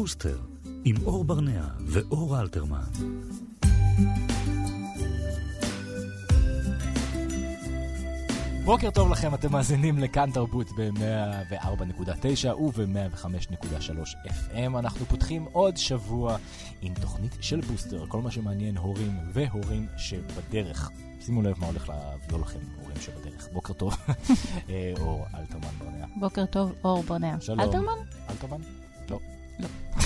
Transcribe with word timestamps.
בוסטר, 0.00 0.38
עם 0.84 0.96
אור 1.06 1.24
ברנע 1.24 1.64
ואור 1.86 2.40
אלתרמן. 2.40 2.78
בוקר 8.64 8.90
טוב 8.90 9.10
לכם, 9.10 9.34
אתם 9.34 9.52
מאזינים 9.52 9.98
לכאן 9.98 10.30
תרבות 10.30 10.66
ב-104.9 10.76 12.48
וב-105.3 12.60 14.16
FM. 14.26 14.78
אנחנו 14.78 15.06
פותחים 15.06 15.44
עוד 15.52 15.76
שבוע 15.76 16.36
עם 16.82 16.94
תוכנית 16.94 17.36
של 17.40 17.60
בוסטר, 17.60 18.06
כל 18.08 18.22
מה 18.22 18.30
שמעניין 18.30 18.76
הורים 18.76 19.18
והורים 19.32 19.86
שבדרך. 19.96 20.90
שימו 21.20 21.42
לב 21.42 21.54
מה 21.58 21.66
הולך 21.66 21.88
להביא 21.88 22.38
לכם, 22.38 22.58
הורים 22.80 22.96
שבדרך. 23.00 23.48
בוקר 23.52 23.72
טוב, 23.72 23.96
אה, 24.70 24.92
אור 25.00 25.26
אלתרמן 25.34 25.68
ברנע. 25.78 26.06
בוקר 26.16 26.46
טוב, 26.46 26.72
אור 26.84 27.02
ברנע. 27.02 27.40
שלום. 27.40 27.60
אלתרמן? 27.60 27.98
אלתרמן? 28.30 28.79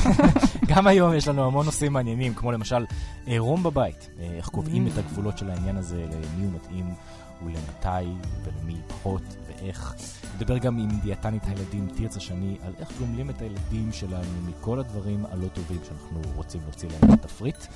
גם 0.70 0.86
היום 0.86 1.14
יש 1.14 1.28
לנו 1.28 1.46
המון 1.46 1.66
נושאים 1.66 1.92
מעניינים, 1.92 2.34
כמו 2.34 2.52
למשל 2.52 2.84
עירום 3.26 3.62
בבית. 3.62 4.08
אה, 4.20 4.30
איך 4.36 4.48
קובעים 4.48 4.86
את 4.86 4.98
הגבולות 4.98 5.38
של 5.38 5.50
העניין 5.50 5.76
הזה, 5.76 5.96
למי 5.96 6.44
הוא 6.44 6.52
מתאים 6.54 6.94
ולמתי 7.42 8.10
ולמי 8.44 8.76
פחות 8.88 9.22
ואיך. 9.46 9.94
נדבר 10.36 10.58
גם 10.58 10.78
עם 10.78 10.88
דיאטנית 11.02 11.42
הילדים 11.46 11.88
תרצה 11.96 12.20
שני 12.20 12.56
על 12.62 12.72
איך 12.78 12.88
גומלים 12.98 13.30
את 13.30 13.42
הילדים 13.42 13.92
שלנו 13.92 14.42
מכל 14.48 14.80
הדברים 14.80 15.26
הלא 15.30 15.48
טובים 15.48 15.78
שאנחנו 15.88 16.20
רוצים 16.34 16.60
להוציא 16.64 16.88
להם 16.88 17.12
לתפריט. 17.12 17.66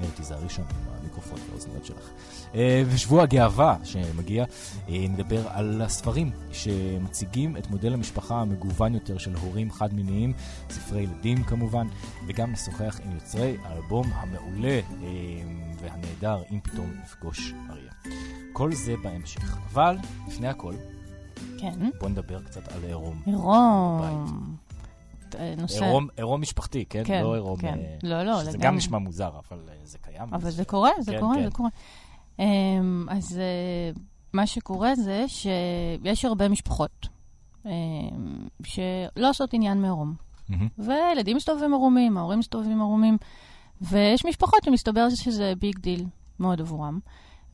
אה, 0.00 0.06
תיזהרי 0.14 0.48
שם 0.48 0.62
עם 0.62 0.94
המיקרופון 1.00 1.38
והאוזניות 1.48 1.84
שלך. 1.84 2.10
אה, 2.54 2.82
ושבוע 2.86 3.22
הגאווה 3.22 3.76
שמגיע, 3.84 4.44
אה, 4.88 5.06
נדבר 5.08 5.48
על 5.48 5.82
הספרים 5.82 6.30
שמציגים 6.52 7.56
את 7.56 7.70
מודל 7.70 7.94
המשפחה 7.94 8.40
המגוון 8.40 8.94
יותר 8.94 9.18
של 9.18 9.34
הורים 9.34 9.70
חד-מיניים, 9.70 10.32
ספרי 10.70 11.02
ילדים 11.02 11.44
כמובן, 11.44 11.86
וגם 12.26 12.52
נשוחח 12.52 13.00
עם 13.04 13.14
יוצרי 13.14 13.56
האלבום 13.64 14.10
המעולה 14.14 14.80
והנהדר, 15.82 16.42
אם 16.50 16.60
פתאום 16.60 16.90
נפגוש 17.02 17.54
אריה. 17.70 17.92
כל 18.52 18.72
זה 18.72 18.94
בהמשך. 19.02 19.56
אבל, 19.72 19.96
לפני 20.28 20.48
הכל, 20.48 20.74
כן. 21.58 21.90
בוא 22.00 22.08
נדבר 22.08 22.42
קצת 22.42 22.72
על 22.72 22.84
עירום. 22.84 23.22
עירום. 23.26 24.63
נושא... 25.56 25.84
עירום, 25.84 26.08
עירום 26.16 26.40
משפחתי, 26.40 26.84
כן? 26.88 27.02
כן, 27.04 27.22
לא 27.22 27.34
עירום... 27.34 27.56
כן. 27.56 27.78
אה, 27.78 27.96
לא, 28.02 28.22
לא, 28.22 28.40
שזה 28.40 28.50
לגמרי. 28.50 28.66
גם 28.66 28.76
נשמע 28.76 28.98
מוזר, 28.98 29.30
אבל 29.48 29.58
אה, 29.68 29.74
זה 29.84 29.98
קיים. 29.98 30.34
אבל 30.34 30.50
זה 30.50 30.64
קורה, 30.64 30.90
זה 31.00 31.12
כן, 31.12 31.20
קורה, 31.20 31.34
כן. 31.36 31.44
זה 31.44 31.50
קורה. 31.50 31.68
אמ, 32.38 33.06
אז 33.10 33.38
אה, 33.38 34.02
מה 34.32 34.46
שקורה 34.46 34.94
זה 34.94 35.24
שיש 35.28 36.24
הרבה 36.24 36.48
משפחות 36.48 37.08
אמ, 37.66 37.70
שלא 38.64 39.30
עושות 39.30 39.54
עניין 39.54 39.80
מעירום. 39.82 40.14
מהמם. 40.48 40.68
וילדים 40.78 41.36
מסתובבים 41.36 41.74
ערומים, 41.74 42.16
ההורים 42.16 42.38
מסתובבים 42.38 42.80
ערומים, 42.80 43.16
ויש 43.80 44.24
משפחות 44.24 44.64
שמסתבר 44.64 45.10
שזה 45.10 45.52
big 45.58 45.78
deal 45.78 46.06
מאוד 46.40 46.60
עבורם. 46.60 46.98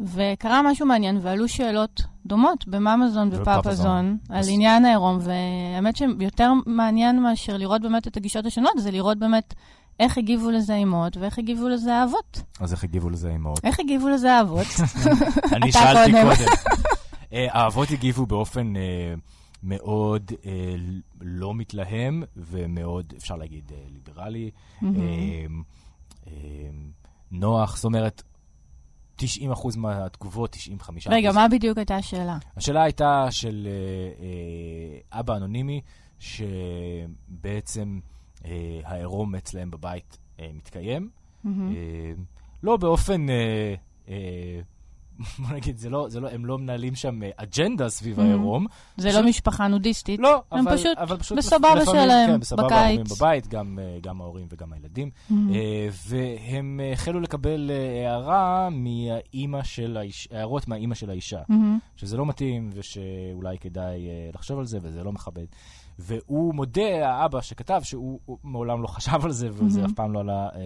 וקרה 0.00 0.62
משהו 0.62 0.86
מעניין, 0.86 1.18
ועלו 1.22 1.48
שאלות 1.48 2.02
דומות 2.26 2.68
בממאזון. 2.68 3.30
ופאפאזון 3.32 4.18
על 4.28 4.38
אז- 4.38 4.48
עניין 4.48 4.84
העירום, 4.84 5.18
והאמת 5.20 5.96
שיותר 5.96 6.52
מעניין 6.66 7.22
מאשר 7.22 7.56
לראות 7.56 7.82
באמת 7.82 8.06
את 8.06 8.16
הגישות 8.16 8.46
השונות, 8.46 8.72
זה 8.76 8.90
לראות 8.90 9.18
באמת 9.18 9.54
איך 10.00 10.18
הגיבו 10.18 10.50
לזה 10.50 10.74
אימהות 10.74 11.16
ואיך 11.16 11.38
הגיבו 11.38 11.68
לזה 11.68 11.94
האבות. 11.94 12.42
אז 12.60 12.72
איך 12.72 12.84
הגיבו 12.84 13.10
לזה 13.10 13.28
אימהות? 13.28 13.64
איך 13.64 13.80
הגיבו 13.80 14.08
לזה 14.08 14.32
האבות? 14.32 14.66
אני 15.56 15.72
שאלתי 15.72 16.12
קודם. 16.12 16.50
אה, 17.32 17.46
האבות 17.50 17.90
הגיבו 17.90 18.26
באופן 18.26 18.76
אה, 18.76 19.14
מאוד 19.62 20.32
אה, 20.46 20.74
לא 21.20 21.54
מתלהם 21.54 22.22
ומאוד, 22.36 23.12
אפשר 23.16 23.36
להגיד, 23.36 23.72
ליברלי. 23.92 24.50
נוח, 27.32 27.76
זאת 27.76 27.84
אומרת, 27.84 28.22
90% 29.22 29.78
מהתגובות, 29.78 30.56
95%. 30.56 30.58
רגע, 31.10 31.32
מה 31.32 31.48
בדיוק 31.48 31.78
הייתה 31.78 31.96
השאלה? 31.96 32.38
השאלה 32.56 32.82
הייתה 32.82 33.26
של 33.30 33.68
אה, 33.70 34.24
אה, 35.12 35.20
אבא 35.20 35.36
אנונימי, 35.36 35.80
שבעצם 36.18 38.00
אה, 38.44 38.80
העירום 38.84 39.34
אצלהם 39.34 39.70
בבית 39.70 40.18
אה, 40.40 40.48
מתקיים. 40.54 41.10
מהמם. 41.44 41.72
אה, 41.76 42.12
לא 42.62 42.76
באופן, 42.76 43.30
אה, 43.30 43.74
אה, 44.08 44.60
בוא 45.38 45.56
נגיד, 45.56 45.76
זה 45.78 45.90
לא, 45.90 46.06
זה 46.08 46.20
לא, 46.20 46.28
הם 46.30 46.44
לא 46.46 46.58
מנהלים 46.58 46.94
שם 46.94 47.22
אה, 47.22 47.30
אג'נדה 47.36 47.88
סביב 47.88 48.18
Mhm. 48.18 48.22
העירום. 48.22 48.66
זה 48.96 49.08
פשוט- 49.08 49.20
לא 49.22 49.28
משפחה 49.28 49.68
נודיסטית. 49.68 50.20
לא, 50.20 50.42
הם 50.52 50.68
אבל, 50.68 50.76
פשוט 50.76 50.98
אבל 50.98 51.16
פשוט 51.18 51.38
בסבבה 51.38 51.84
שלהם, 51.84 52.30
כן, 52.30 52.40
בסבבה 52.40 52.62
בקיץ. 52.62 52.76
ההורים 52.78 53.04
בבית, 53.10 53.48
גם, 53.48 53.78
אה, 53.82 53.98
גם 54.02 54.20
ההורים 54.20 54.46
וגם 54.50 54.72
הילדים. 54.72 55.10
מהמם. 55.30 55.54
אה, 55.54 55.88
והם 56.08 56.80
החלו 56.92 57.20
לקבל 57.20 57.70
הערה 58.04 58.68
מהאימא 58.70 59.62
של 59.62 59.96
האיש, 59.96 60.28
הערות 60.32 60.68
מהאימא 60.68 60.94
של 60.94 61.10
האישה. 61.10 61.40
מהמם. 61.48 61.78
שזה 61.96 62.16
לא 62.16 62.26
מתאים 62.26 62.70
ושאולי 62.74 63.58
כדאי 63.58 64.00
לחשוב 64.34 64.58
על 64.58 64.64
זה 64.64 64.78
וזה 64.82 65.02
לא 65.04 65.12
מכבד. 65.12 65.46
והוא 65.98 66.54
מודה, 66.54 66.82
האבא 67.12 67.40
שכתב, 67.40 67.80
שהוא 67.84 68.20
הוא 68.24 68.38
מעולם 68.44 68.82
לא 68.82 68.86
חשב 68.86 69.24
על 69.24 69.32
זה 69.32 69.48
וזה 69.52 69.80
מהמם. 69.80 69.90
אף 69.90 69.96
פעם 69.96 70.12
לא 70.12 70.20
עלה 70.20 70.48
אה, 70.54 70.60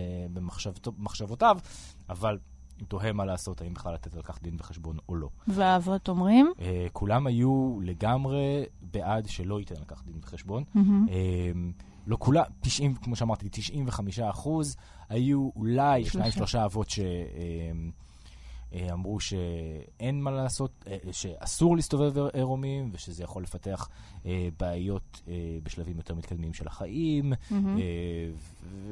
במחשבותיו, 0.99 1.59
אבל 2.11 2.39
תוהה 2.89 3.13
מה 3.13 3.25
לעשות, 3.25 3.61
האם 3.61 3.75
בכלל 3.75 3.95
לתת 3.95 4.15
על 4.15 4.23
כך 4.23 4.43
דין 4.43 4.57
וחשבון 4.59 4.97
או 5.09 5.17
לא. 5.17 5.29
והאבות 5.49 6.09
אומרים? 6.09 6.53
אה, 6.61 6.87
כולם 6.93 7.27
היו 7.27 7.79
לגמרי 7.83 8.65
בעד 8.81 9.29
שלא 9.29 9.61
ייתן 9.61 9.77
על 9.77 9.85
כך 9.85 10.05
דין 10.05 10.15
וחשבון. 10.23 10.65
מהמם. 10.75 11.07
אה, 11.11 11.53
לא 12.07 12.17
כולם, 12.21 12.45
90, 12.61 12.95
כמו 12.95 13.17
שאמרתי, 13.17 13.49
95 13.51 14.19
אחוז, 14.19 14.77
היו 15.09 15.51
אולי 15.57 16.05
שניים, 16.05 16.33
שלושה. 16.33 16.65
אבות 16.65 16.89
שאמרו 18.71 19.21
שאין 19.21 20.23
מה 20.23 20.31
לעשות, 20.31 20.85
אה, 20.87 20.97
שאסור 21.13 21.77
להסתובב 21.77 22.19
עירומים, 22.33 22.91
ושזה 22.93 23.25
יכול 23.25 23.43
לפתח 23.43 23.89
אה, 24.27 24.49
בעיות 24.61 25.21
אה, 25.29 25.33
בשלבים 25.63 25.97
יותר 25.97 26.15
מתקדמים 26.15 26.55
של 26.55 26.67
החיים, 26.67 27.33
מהמם. 27.51 27.79
אה, 27.79 27.83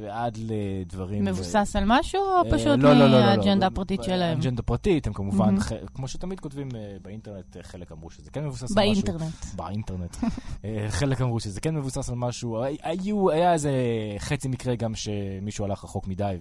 ועד 0.00 0.38
לדברים... 0.41 1.25
מבוסס 1.25 1.76
על 1.76 1.84
משהו, 1.87 2.20
או 2.20 2.47
אה, 2.47 2.50
פשוט 2.50 2.66
לא, 2.66 2.76
לא, 2.76 2.93
לא, 2.94 3.06
לא, 3.06 3.20
לא. 3.20 3.26
מהאג'נדה 3.26 3.66
הפרטית 3.66 4.03
שלהם? 4.03 4.38
אג'נדה 4.38 4.62
פרטית, 4.62 5.06
הם 5.06 5.12
כמובן, 5.12 5.44
מהמם. 5.47 5.60
ח- 5.60 5.72
כמו 5.94 6.09
שתמיד 6.09 6.41
כותבים 6.41 6.69
אה, 6.75 6.97
באינטרנט, 7.03 7.56
אה, 7.56 7.62
חלק 7.62 7.93
אמרו 7.93 8.10
שזה 8.10 8.31
כן 8.31 8.44
מבוסס 8.44 8.62
על 8.62 8.91
משהו. 8.91 9.03
באינטרנט. 9.04 9.44
באינטרנט. 9.56 10.16
אה, 10.65 10.87
חלק 10.88 11.20
אמרו 11.20 11.41
שזה 11.41 11.60
כן 11.60 11.75
מבוסס 11.75 12.09
על 12.09 12.14
משהו. 12.16 12.62
הי- 12.62 12.76
היו, 12.82 13.31
היה 13.31 13.53
איזה 13.53 13.72
חצי 14.19 14.49
מקרה 14.49 14.75
גם 14.75 14.94
שמישהו 14.94 15.64
הלך 15.64 15.84
רחוק 15.84 16.06
מדי 16.09 16.37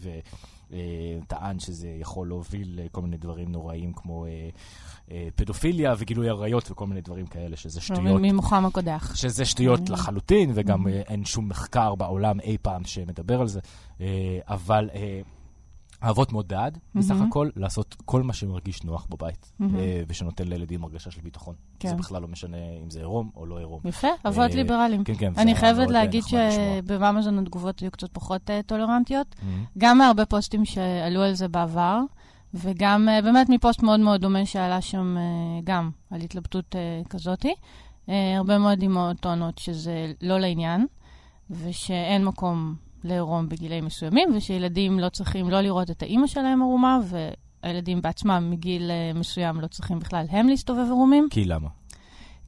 וטען 0.72 1.60
שזה 1.60 1.88
יכול 2.00 2.28
להוביל 2.28 2.80
לכל 2.86 3.02
מיני 3.02 3.18
דברים 3.18 3.52
נוראים 3.52 3.94
כמו 3.94 4.26
אה, 4.26 4.50
אה, 5.12 5.28
פדופיליה 5.36 5.94
וגילוי 5.98 6.30
עריות 6.30 6.72
וכל 6.72 6.88
מיני 6.88 7.02
דברים 7.02 7.26
כאלה, 7.26 7.56
שזה 7.58 7.82
שטויות. 7.82 8.22
ממוחם 8.22 8.66
הקודח. 8.90 9.16
שזה 9.16 9.46
שטויות. 9.46 9.90
לחלוטין, 9.90 10.52
וגם 10.54 10.86
Mm. 10.86 10.90
אה, 10.90 11.02
אין 11.08 11.26
שום 11.26 11.50
מחקר 11.50 11.96
בעולם 11.96 12.40
אי 12.40 12.58
פעם 12.62 12.84
שמדבר 12.86 13.42
על 13.42 13.48
זה. 13.48 13.60
אה, 14.02 14.08
אבל 14.48 14.90
אה, 14.94 15.22
האבות 16.02 16.32
מאוד 16.32 16.48
בעד, 16.48 16.78
בסך 16.96 17.12
מהמם. 17.12 17.28
הכל, 17.28 17.50
לעשות 17.56 17.96
כל 18.06 18.24
מה 18.24 18.34
שמרגיש 18.34 18.84
נוח 18.84 19.08
בבית. 19.10 19.52
אה, 19.62 19.68
ושנותן 20.08 20.48
לילדים 20.48 20.84
הרגשה 20.84 21.12
של 21.12 21.22
ביטחון. 21.22 21.56
כן. 21.80 21.90
זה 21.90 21.96
בכלל 21.96 22.22
לא 22.22 22.28
משנה 22.28 22.58
אם 22.84 22.90
זה 22.90 23.00
עירום 23.00 23.30
או 23.36 23.46
לא 23.46 23.58
עירום. 23.60 23.80
יפה, 23.86 24.08
אבות 24.28 24.52
אה, 24.52 24.56
ליברליים. 24.56 25.04
כן, 25.04 25.14
כן. 25.18 25.34
אני 25.38 25.56
חייבת 25.56 25.88
אה, 25.88 25.94
להגיד. 25.94 26.24
שבממזון 26.24 27.40
התגובות 27.40 27.80
היו 27.80 27.92
קצת 27.92 28.08
פחות 28.14 28.50
אה, 28.50 28.62
טולרנטיות. 28.66 29.36
מהמם. 29.44 29.64
גם 29.78 29.98
מהרבה 29.98 30.26
פוסטים 30.26 30.66
שעלו 30.66 31.22
על 31.22 31.34
זה 31.34 31.48
בעבר, 31.48 32.00
וגם 32.54 33.10
אה, 33.10 33.22
באמת 33.22 33.50
מפוסט 33.50 33.84
מאוד 33.84 34.00
מאוד 34.00 34.22
דומה 34.22 34.46
שעלה 34.46 34.82
שם 34.82 35.16
אה, 35.18 35.24
גם 35.64 35.90
על 36.12 36.22
התלבטות 36.22 36.76
אה, 36.76 37.02
כזאתי. 37.10 37.54
אה, 38.10 38.38
הרבה 38.38 38.58
מאוד 38.58 38.84
אמהות 38.84 39.18
טוענות 39.20 39.58
שזה 39.58 40.12
לא 40.22 40.40
לעניין, 40.40 40.86
ושאין 41.50 42.26
מקום 42.26 42.76
לעירום 43.04 43.50
בגילאים 43.50 43.86
מסוימים, 43.86 44.30
ושילדים 44.36 45.00
לא 45.00 45.10
צריכים 45.10 45.50
לא 45.50 45.62
לראות 45.62 45.92
את 45.92 46.04
האימא 46.04 46.28
שלהם 46.28 46.62
ערומה, 46.62 47.00
והילדים 47.64 48.02
בעצמם 48.02 48.48
מגיל 48.52 48.92
אה, 48.92 49.20
מסוים 49.20 49.62
לא 49.62 49.68
צריכים 49.68 50.00
בכלל 50.00 50.26
הם 50.30 50.48
להסתובב 50.48 50.86
ערומים. 50.90 51.28
כי 51.32 51.46
למה? 51.46 51.70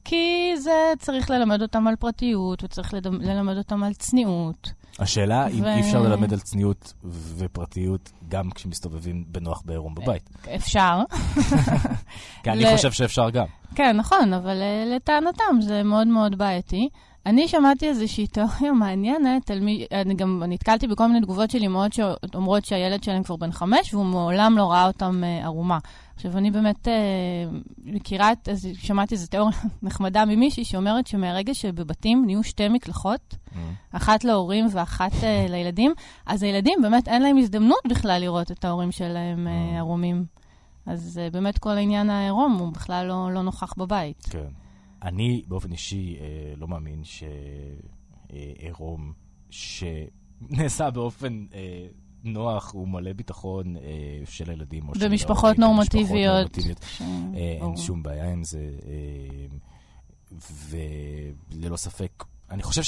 כי 0.04 0.52
זה 0.56 0.92
צריך 0.98 1.30
ללמד 1.30 1.62
אותם 1.62 1.86
על 1.86 1.96
פרטיות, 1.96 2.64
וצריך 2.64 2.94
ללמד 3.20 3.56
אותם 3.56 3.82
על 3.82 3.94
צניעות. 3.94 4.72
השאלה 4.98 5.46
אם 5.46 5.62
ו- 5.62 5.74
אי 5.74 5.80
אפשר 5.80 6.02
ללמד 6.02 6.32
על 6.32 6.40
צניעות 6.40 6.92
ופרטיות 7.36 8.12
גם 8.28 8.50
כשמסתובבים 8.50 9.24
בנוח 9.28 9.62
בעירום 9.64 9.94
בבית. 9.94 10.30
אפשר. 10.54 11.00
כי 12.42 12.50
אני 12.50 12.76
חושב 12.76 12.92
שאפשר 12.92 13.30
גם. 13.30 13.46
כן, 13.74 13.96
נכון, 13.96 14.32
אבל 14.32 14.62
uh, 14.62 14.94
לטענתם 14.96 15.60
זה 15.60 15.82
מאוד 15.82 16.06
מאוד 16.06 16.38
בעייתי. 16.38 16.88
אני 17.26 17.48
שמעתי 17.48 17.88
איזושהי 17.88 18.26
תיאוריה 18.26 18.72
מעניינת, 18.80 19.50
על 19.50 19.60
מי, 19.60 19.86
אני 19.92 20.14
גם 20.14 20.42
נתקלתי 20.48 20.86
בכל 20.86 21.06
מיני 21.06 21.20
תגובות 21.20 21.50
של 21.50 21.62
אמהות 21.62 21.92
שאומרות 21.92 22.64
שהילד 22.64 23.02
שלהם 23.02 23.22
כבר 23.22 23.36
בן 23.36 23.52
חמש, 23.52 23.94
והוא 23.94 24.06
מעולם 24.06 24.58
לא 24.58 24.72
ראה 24.72 24.86
אותם 24.86 25.22
uh, 25.22 25.44
ערומה. 25.44 25.78
עכשיו, 26.16 26.38
אני 26.38 26.50
באמת 26.50 26.88
אה, 26.88 26.92
מכירה 27.84 28.32
את, 28.32 28.48
אז 28.48 28.68
שמעתי 28.78 29.14
איזו 29.14 29.26
תיאוריה 29.26 29.56
נחמדה 29.82 30.24
ממישהי 30.24 30.64
שאומרת 30.64 31.06
שמהרגע 31.06 31.54
שבבתים 31.54 32.22
נהיו 32.26 32.42
שתי 32.44 32.68
מקלחות, 32.68 33.34
Mm. 33.44 33.56
אחת 33.92 34.24
להורים 34.24 34.66
ואחת 34.70 35.12
אה, 35.24 35.46
לילדים, 35.52 35.92
אז 36.26 36.42
הילדים 36.42 36.78
באמת 36.82 37.08
אין 37.08 37.22
להם 37.22 37.36
הזדמנות 37.38 37.78
בכלל 37.88 38.20
לראות 38.20 38.50
את 38.50 38.64
ההורים 38.64 38.92
שלהם 38.92 39.46
אה, 39.48 39.52
Mm. 39.74 39.78
ערומים. 39.78 40.24
אז 40.86 41.20
אה, 41.22 41.30
באמת 41.30 41.58
כל 41.58 41.70
העניין 41.70 42.10
העירום 42.10 42.52
הוא 42.52 42.72
בכלל 42.72 43.06
לא, 43.06 43.32
לא 43.32 43.42
נוכח 43.42 43.74
בבית. 43.78 44.22
כן. 44.30 44.48
אני 45.02 45.42
באופן 45.48 45.72
אישי 45.72 46.16
אה, 46.20 46.26
לא 46.56 46.68
מאמין 46.68 47.02
שעירום 48.30 49.12
שנעשה 49.50 50.90
באופן 50.90 51.44
אה, 51.54 51.86
נוח 52.24 52.74
ומלא 52.74 53.12
ביטחון 53.12 53.76
אה, 53.76 53.82
של 54.24 54.50
הילדים 54.50 54.82
ההורים, 54.82 54.96
נורמטיביות. 56.50 56.82
ש- 56.86 57.02
אה. 57.02 57.58
אין 57.66 57.76
שום 57.76 58.02
בעיה 58.02 58.32
עם 58.32 58.44
זה, 58.44 58.70
אה, 58.86 59.46
וללא 61.50 61.76
ספק, 61.76 62.24
אני 62.50 62.62
חושב 62.62 62.82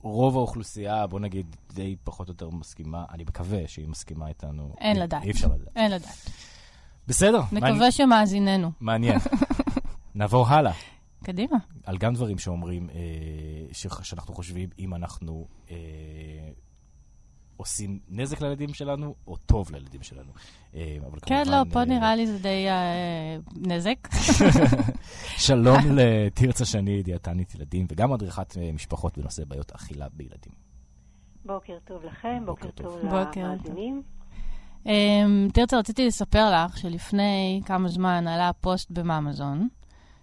שרוב 0.00 0.36
האוכלוסייה, 0.36 1.06
בוא 1.06 1.20
נגיד, 1.20 1.56
די 1.72 1.96
פחות 2.04 2.28
או 2.28 2.32
יותר 2.32 2.50
מסכימה, 2.50 3.04
אני 3.10 3.22
מקווה 3.24 3.58
שהיא 3.68 3.88
מסכימה 3.88 4.28
איתנו. 4.28 4.74
אין 4.80 4.96
אי- 4.96 5.02
לדעת. 5.02 5.22
אי 5.22 5.30
אפשר 5.30 5.48
לדעת. 5.48 5.76
אין 5.76 5.90
לדעת. 5.90 6.30
בסדר, 7.08 7.40
נקווה 7.52 7.90
שמאזיננו. 7.92 8.70
מעניין. 8.80 9.18
נעבור 10.14 10.46
הלאה. 10.48 10.72
קדימה. 11.24 11.56
על 11.84 11.98
גם 11.98 12.14
דברים 12.14 12.38
שאומרים, 12.38 12.90
אה, 12.90 12.94
ש- 13.72 13.86
שאנחנו 14.02 14.34
חושבים 14.34 14.68
אם 14.78 14.94
אנחנו 14.94 15.46
אה, 15.70 15.76
עושים 17.56 17.98
נזק 18.08 18.40
לילדים 18.40 18.74
שלנו, 18.74 19.14
או 19.26 19.36
טוב 19.36 19.70
לילדים 19.72 20.02
שלנו. 20.02 20.32
אה, 20.74 20.96
אבל 21.06 21.18
כן, 21.26 21.44
כמובן, 21.44 21.58
לא, 21.58 21.72
פה 21.72 21.78
אה, 21.78 21.84
נראה 21.84 22.16
לי 22.16 22.26
זה 22.26 22.38
די 22.38 22.68
אה, 22.68 23.36
נזק. 23.56 24.08
שלום 25.46 25.78
לתרצה 25.96 26.64
שני, 26.64 27.02
דיאטנית 27.02 27.54
ילדים, 27.54 27.86
וגם 27.90 28.12
מדריכת 28.12 28.56
משפחות 28.74 29.18
בנושא 29.18 29.44
בעיות 29.44 29.72
אכילה 29.72 30.06
בילדים. 30.12 30.52
בוקר 31.44 31.78
טוב 31.84 32.04
לכם, 32.04 32.42
בוקר 32.46 32.66
בוקר 32.66 32.82
טוב. 32.82 33.00
טוב 33.00 33.14
למאזינים. 33.36 34.02
אמ, 34.86 35.48
תרצה, 35.52 35.78
רציתי 35.78 36.06
לספר 36.06 36.50
לך 36.50 36.78
שלפני 36.78 37.60
כמה 37.64 37.88
זמן 37.88 38.26
עלה 38.26 38.50
פוסט 38.52 38.90
במאמזון, 38.90 39.68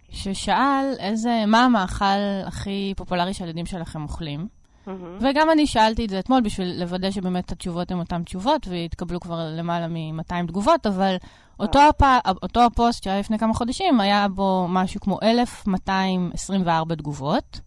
ששאל 0.09 0.93
איזה, 0.99 1.43
מה 1.47 1.65
המאכל 1.65 2.45
הכי 2.45 2.93
פופולרי 2.97 3.33
שהילדים 3.33 3.65
שלכם 3.65 4.03
אוכלים. 4.03 4.47
מהמם. 4.87 5.17
וגם 5.21 5.49
אני 5.51 5.67
שאלתי 5.67 6.05
את 6.05 6.09
זה 6.09 6.19
אתמול 6.19 6.41
בשביל 6.41 6.79
לוודא 6.79 7.11
שבאמת 7.11 7.51
התשובות 7.51 7.91
הן 7.91 7.99
אותן 7.99 8.23
תשובות, 8.23 8.67
והתקבלו 8.67 9.19
כבר 9.19 9.39
למעלה 9.57 9.87
מ-200 9.87 10.47
תגובות, 10.47 10.87
אבל 10.87 11.15
אותו, 11.59 11.79
הפ... 11.79 12.01
אותו 12.43 12.65
הפוסט 12.65 13.03
שהיה 13.03 13.19
לפני 13.19 13.39
כמה 13.39 13.53
חודשים, 13.53 13.99
היה 13.99 14.27
בו 14.27 14.65
משהו 14.69 15.01
כמו 15.01 15.19
1,224 15.23 16.95
תגובות. 16.95 17.59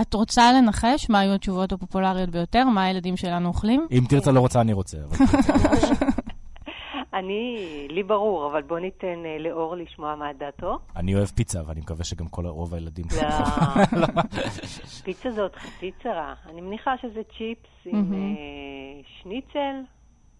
את 0.00 0.14
רוצה 0.14 0.52
לנחש 0.52 1.10
מה 1.10 1.18
היו 1.18 1.34
התשובות 1.34 1.72
הפופולריות 1.72 2.30
ביותר? 2.30 2.64
מה 2.64 2.84
הילדים 2.84 3.16
שלנו 3.16 3.48
אוכלים? 3.48 3.86
אם 3.90 4.04
תרצה 4.08 4.32
לא 4.32 4.40
רוצה, 4.40 4.60
אני 4.60 4.72
רוצה. 4.72 4.98
אני, 7.14 7.86
לי 7.90 8.02
ברור, 8.02 8.46
אבל 8.46 8.62
בוא 8.62 8.78
ניתן 8.78 9.26
אה, 9.26 9.38
לאור 9.38 9.76
לשמוע 9.76 10.14
מה 10.16 10.32
דעתו. 10.32 10.78
אני 10.96 11.14
אוהב 11.14 11.26
פיצה, 11.26 11.60
ואני 11.66 11.80
מקווה 11.80 12.04
שגם 12.04 12.28
כל 12.28 12.46
רוב 12.46 12.74
הילדים. 12.74 13.04
לא, 14.00 14.06
פיצה 15.04 15.30
זאת 15.30 15.56
חצי 15.56 15.92
צרה. 16.02 16.34
אני 16.46 16.60
מניחה 16.60 16.94
שזה 17.02 17.22
צ'יפס 17.36 17.68
עם. 17.84 18.14
אה, 18.14 19.00
שניצל, 19.04 19.74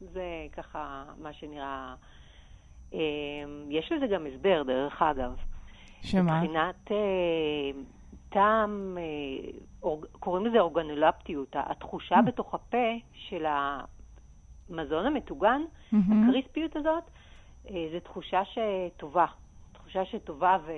זה 0.01 0.47
ככה 0.53 1.05
מה 1.23 1.33
שנראה... 1.33 1.95
אה, 2.95 3.01
יש 3.71 3.93
לזה 3.93 4.07
גם 4.07 4.27
הסבר, 4.27 4.63
דרך 4.67 5.03
אגב. 5.03 5.37
שמה? 6.03 6.41
מבחינת 6.41 6.91
אה, 6.91 7.81
טעם, 8.29 8.99
קוראים 10.21 10.47
לזה 10.47 10.61
אורגנולפטיות, 10.61 11.49
התחושה 11.55 12.17
בתוך 12.27 12.55
הפה 12.55 12.93
של 13.13 13.45
המזון 14.71 15.07
המטוגן, 15.07 15.63
מהמם. 15.93 16.29
הקריספיות 16.29 16.77
הזאת, 16.77 17.05
אה, 17.71 17.87
זו 17.93 18.01
תחושה 18.01 18.43
שטובה. 18.45 19.27
תחושה 19.73 20.05
שטובה 20.05 20.57
ו- 20.67 20.71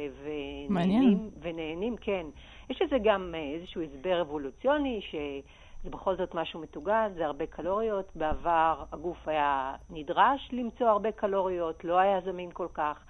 מעניין. 0.68 1.02
ונהנים, 1.02 1.30
ונהנים, 1.40 1.96
כן. 1.96 2.26
יש 2.70 2.82
לזה 2.82 2.96
גם 3.04 3.34
אה, 3.34 3.54
איזשהו 3.54 3.82
הסבר 3.82 4.20
אבולוציוני, 4.20 5.00
שזה 5.10 5.90
בכל 5.90 6.16
זאת 6.16 6.34
משהו 6.34 6.60
מטוגן, 6.60 7.12
זה 7.14 7.26
הרבה 7.26 7.46
קלוריות. 7.46 8.12
בעבר 8.14 8.84
הגוף 8.92 9.28
היה 9.28 9.74
נדרש 9.90 10.48
למצוא 10.52 10.86
הרבה 10.86 11.12
קלוריות, 11.12 11.84
לא 11.84 11.98
היה 11.98 12.20
זמין 12.20 12.50
כל 12.52 12.68
כך, 12.74 13.04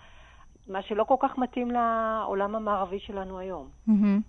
מה 0.69 0.83
שלא 0.83 1.05
כל 1.05 1.17
כך 1.21 1.39
מתאים 1.39 1.71
לעולם 1.71 2.55
המערבי 2.55 3.01
שלנו 3.01 3.39
היום. 3.39 3.69
מהמם. 3.87 4.21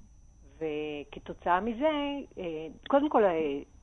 וכתוצאה 0.60 1.62
מזה, 1.62 1.90
אה, 2.38 2.68
קודם 2.88 3.10
כל 3.10 3.24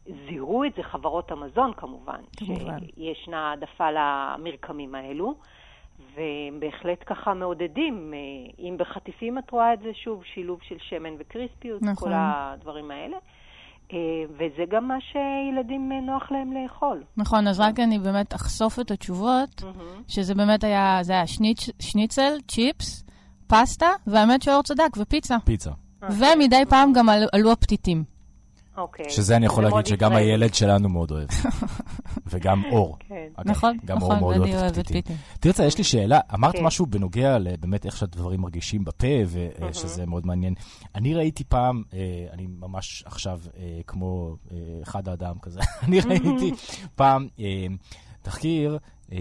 זיהו 0.07 0.65
את 0.65 0.73
זה 0.77 0.83
חברות 0.83 1.31
המזון 1.31 1.73
כמובן, 1.77 2.21
כמובן. 2.37 2.79
שישנה 2.97 3.51
העדפה 3.51 3.89
למרקמים 3.91 4.95
האלו, 4.95 5.35
והם 6.15 6.61
בהחלט 6.61 6.99
ככה 7.07 7.35
מעודדים. 7.35 8.15
אה, 8.15 8.53
אם 8.59 8.77
בחטיפים 8.79 9.39
את 9.39 9.51
רואה 9.51 9.75
את 9.75 9.79
זה, 9.81 9.91
שוב, 9.95 10.25
שילוב 10.25 10.59
של 10.63 10.77
שמן 10.79 11.15
וקריספיות, 11.19 11.83
נכון. 11.83 12.09
כל 12.09 12.15
הדברים 12.17 12.91
האלה. 12.91 13.17
אה, 13.93 13.99
וזה 14.31 14.65
גם 14.71 14.89
מה 14.89 14.97
שילדים 15.01 15.93
אה, 15.93 16.01
נוח 16.01 16.33
להם 16.33 16.53
לאכול. 16.53 17.03
נכון, 17.17 17.49
אז 17.49 17.61
רק 17.61 17.81
אני 17.81 17.99
באמת 17.99 18.35
אחשוף 18.35 18.81
את 18.81 18.91
התשובות, 18.91 19.63
שזה 20.09 20.35
באמת 20.35 20.65
היה, 20.65 20.99
זה 21.03 21.13
היה 21.13 21.27
שניצ, 21.27 21.71
שניצל, 21.81 22.33
צ'יפס, 22.49 23.05
פסטה, 23.47 23.91
והאמת 24.07 24.43
שאור 24.43 24.63
צדק, 24.63 24.97
ופיצה. 24.97 25.37
פיצה. 25.45 25.71
ומדי 26.03 26.63
פעם 26.71 26.93
גם 26.93 27.09
עלו 27.33 27.53
הפתיתים. 27.53 28.14
אוקיי. 28.77 29.11
שזה 29.11 29.37
אני 29.37 29.47
יכול 29.47 29.65
להגיד 29.65 29.87
שגם. 29.87 30.13
הילד 30.13 30.55
שלנו 30.55 30.89
מאוד 30.89 31.11
אוהב. 31.11 31.29
וגם 32.31 32.63
אור. 32.65 32.97
כן. 32.99 33.29
נכון, 33.45 33.77
גם 33.85 33.97
נכון, 33.97 34.11
אור 34.11 34.21
מאוד 34.21 34.37
ואני 34.37 34.53
אוהב 34.53 34.63
אוהבת 34.63 34.79
פתיתים. 34.79 35.03
פיתים. 35.03 35.17
תרצה, 35.41 35.65
יש 35.65 35.79
לי 35.79 35.85
שאלה. 35.85 36.21
אמרת 36.35 36.57
כן. 36.57 36.65
משהו 36.65 36.87
בנוגע 36.87 37.39
לבאמת 37.39 37.87
איך 37.87 37.97
שהדברים 37.97 38.41
מרגישים 38.41 38.85
בפה, 38.85 39.07
ושזה 39.61 40.07
מאוד 40.07 40.27
מעניין. 40.27 40.55
אני 40.95 41.15
ראיתי 41.15 41.45
פעם, 41.45 41.83
אה, 41.95 42.27
אני 42.33 42.47
ממש 42.47 43.03
עכשיו 43.07 43.41
אה, 43.57 43.81
כמו 43.87 44.37
אה, 44.53 44.57
אחד 44.83 45.09
האדם 45.09 45.39
כזה, 45.43 45.61
אני 45.85 46.01
ראיתי 46.01 46.53
פעם 46.95 47.29
אה, 47.41 47.67
תחקיר, 48.23 48.79
אה, 49.13 49.19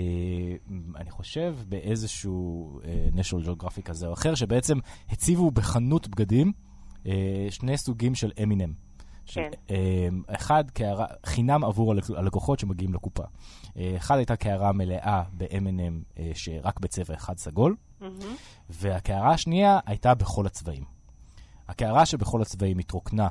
אני 0.96 1.12
חושב 1.12 1.56
באיזשהו 1.70 2.80
אה, 2.86 3.08
national 3.16 3.48
geographic 3.48 3.82
כזה 3.82 4.08
או 4.08 4.14
אחר, 4.14 4.36
שבעצם 4.36 4.78
הציבו 5.10 5.52
בחנות 5.52 6.08
בגדים 6.08 6.52
אה, 7.08 7.48
שני 7.50 7.78
סוגים 7.78 8.16
של 8.16 8.32
אמינם. 8.44 8.74
כן. 9.26 9.50
אה, 9.70 10.08
אחד 10.28 10.72
קערה, 10.72 11.06
חינם 11.26 11.64
עבור 11.64 11.92
הלק- 11.92 12.10
הלקוחות 12.18 12.60
שמגיעים 12.60 12.94
לקופה. 12.94 13.24
אה, 13.78 13.94
אחד 13.98 14.18
הייתה 14.18 14.36
קערה 14.36 14.72
מלאה 14.72 15.24
ב-M&M 15.38 16.20
אה, 16.20 16.32
שרק 16.34 16.80
בצבע 16.80 17.14
אחד 17.14 17.38
סגול, 17.38 17.76
מהמם. 18.02 18.36
והקערה 18.70 19.32
השנייה 19.34 19.80
הייתה 19.86 20.14
בכל 20.16 20.46
הצבעים. 20.46 20.84
הקערה 21.68 22.06
שבכל 22.06 22.42
הצבעים 22.42 22.80
התרוקנה 22.80 23.28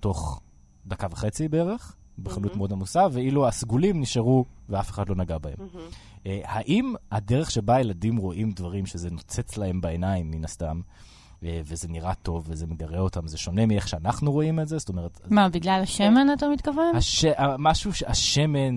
תוך 0.00 0.40
דקה 0.86 1.06
וחצי 1.10 1.48
בערך, 1.48 1.96
בחנות 2.18 2.44
מהמם. 2.46 2.58
מאוד 2.58 2.72
עמוסה, 2.72 3.06
ואילו 3.12 3.48
הסגולים 3.48 4.00
נשארו 4.00 4.44
ואף 4.68 4.90
אחד 4.90 5.08
לא 5.08 5.14
נגע 5.14 5.38
בהם. 5.38 5.56
אה, 6.26 6.40
האם 6.44 6.94
הדרך 7.10 7.50
שבה 7.50 7.80
ילדים 7.80 8.16
רואים 8.16 8.50
דברים 8.52 8.86
שזה 8.86 9.10
נוצץ 9.10 9.56
להם 9.56 9.80
בעיניים, 9.80 10.30
מן 10.30 10.44
הסתם, 10.44 10.80
וזה 11.42 11.88
נראה 11.88 12.14
טוב 12.14 12.44
וזה 12.48 12.66
מגרה 12.66 12.98
אותם, 12.98 13.26
זה 13.26 13.38
שונה 13.38 13.66
מאיך 13.66 13.88
שאנחנו 13.88 14.32
רואים 14.32 14.60
את 14.60 14.68
זה? 14.68 14.78
זאת 14.78 14.88
אומרת, 14.88 15.20
מה, 15.30 15.48
בגלל 15.48 15.80
השמן 15.82 16.26
אתה 16.32 16.48
מתכוון? 16.48 16.96
הש... 16.96 17.24
משהו, 17.58 17.92
ש- 17.92 18.02
השמן, 18.02 18.74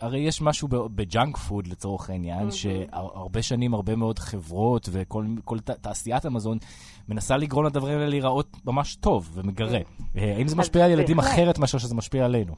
הרי 0.00 0.18
יש 0.18 0.42
משהו 0.42 0.68
בג'אנק 0.70 1.36
פוד 1.36 1.66
לצורך 1.66 2.10
העניין, 2.10 2.50
שהרבה 2.50 3.42
שנים 3.42 3.74
הרבה 3.74 3.96
מאוד 3.96 4.18
חברות 4.18 4.88
וכל 4.92 5.26
כל 5.44 5.58
תעשיית 5.60 6.24
המזון 6.24 6.58
מנסה 7.08 7.36
לגרום 7.36 7.64
לדברים 7.64 7.94
האלה 7.94 8.06
להיראות 8.08 8.56
ממש 8.64 8.96
טוב 8.96 9.30
ומגרה. 9.34 9.78
אה, 10.16 10.36
האם 10.36 10.48
זה 10.48 10.54
אז 10.54 10.58
משפיע 10.58 10.84
על 10.84 10.90
ילדים. 10.90 11.18
אחרת 11.18 11.58
מאשר 11.58 11.78
שזה 11.78 11.94
משפיע 11.94 12.24
עלינו? 12.24 12.54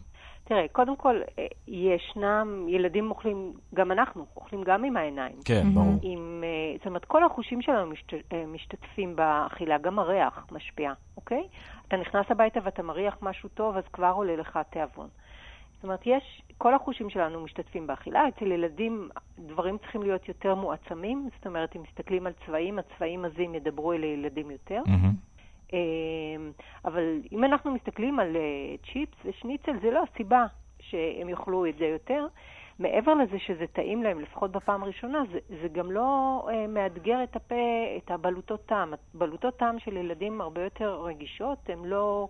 תראה, 0.48 0.68
קודם 0.72 0.96
כל, 0.96 1.20
אה, 1.38 1.46
ישנם, 1.68 2.66
ילדים 2.68 3.10
אוכלים, 3.10 3.52
גם 3.74 3.92
אנחנו, 3.92 4.26
אוכלים 4.36 4.62
גם 4.64 4.84
עם 4.84 4.96
העיניים. 4.96 5.36
כן, 5.44 5.62
ברור. 5.74 5.94
עם, 6.02 6.44
אה, 6.44 6.76
זאת 6.78 6.86
אומרת, 6.86 7.04
כל 7.04 7.24
החושים 7.24 7.62
שלנו 7.62 7.90
משת, 7.90 8.12
אה, 8.32 8.44
משתתפים 8.46 9.16
באכילה, 9.16 9.78
גם 9.78 9.98
הריח 9.98 10.46
משפיע, 10.52 10.92
אוקיי? 11.16 11.42
אתה 11.88 11.96
נכנס 11.96 12.26
הביתה 12.30 12.60
ואתה 12.64 12.82
מריח 12.82 13.16
משהו 13.22 13.48
טוב, 13.48 13.76
אז 13.76 13.84
כבר 13.92 14.12
עולה 14.16 14.36
לך 14.36 14.58
תיאבון. 14.70 15.08
זאת 15.74 15.84
אומרת, 15.84 16.00
יש, 16.06 16.42
כל 16.58 16.74
החושים 16.74 17.10
שלנו 17.10 17.40
משתתפים 17.40 17.86
באכילה. 17.86 18.28
אצל 18.28 18.52
ילדים 18.52 19.08
דברים 19.38 19.78
צריכים 19.78 20.02
להיות 20.02 20.28
יותר 20.28 20.54
מועצמים, 20.54 21.28
זאת 21.36 21.46
אומרת, 21.46 21.76
אם 21.76 21.82
מסתכלים 21.82 22.26
על 22.26 22.32
צבעים, 22.46 22.78
הצבעים 22.78 23.24
עזים 23.24 23.54
ידברו 23.54 23.92
אל 23.92 24.02
הילדים 24.02 24.50
יותר. 24.50 24.82
מהמם. 24.86 25.25
אה, 25.74 25.78
אבל 26.84 27.20
אם 27.32 27.44
אנחנו 27.44 27.74
מסתכלים 27.74 28.18
על 28.18 28.36
אה, 28.36 28.76
צ'יפס 28.92 29.18
ושניצל, 29.24 29.72
זה 29.82 29.90
לא 29.90 30.02
הסיבה 30.12 30.46
שהם 30.80 31.28
יאכלו 31.28 31.66
את 31.66 31.76
זה 31.78 31.84
יותר. 31.84 32.26
מעבר 32.78 33.14
לזה 33.14 33.38
שזה 33.38 33.66
טעים 33.72 34.02
להם, 34.02 34.20
לפחות 34.20 34.52
בפעם 34.52 34.82
הראשונה, 34.82 35.22
זה, 35.32 35.38
זה 35.62 35.68
גם 35.68 35.90
לא 35.90 36.40
אה, 36.50 36.66
מאתגר 36.66 37.22
את 37.22 37.36
הפה, 37.36 37.54
את 37.96 38.10
הבלוטות 38.10 38.66
טעם. 38.66 38.94
הבלוטות 39.14 39.56
טעם 39.56 39.78
של 39.78 39.96
ילדים 39.96 40.40
הרבה 40.40 40.64
יותר 40.64 41.02
רגישות, 41.02 41.58
הן 41.68 41.84
לא... 41.84 42.28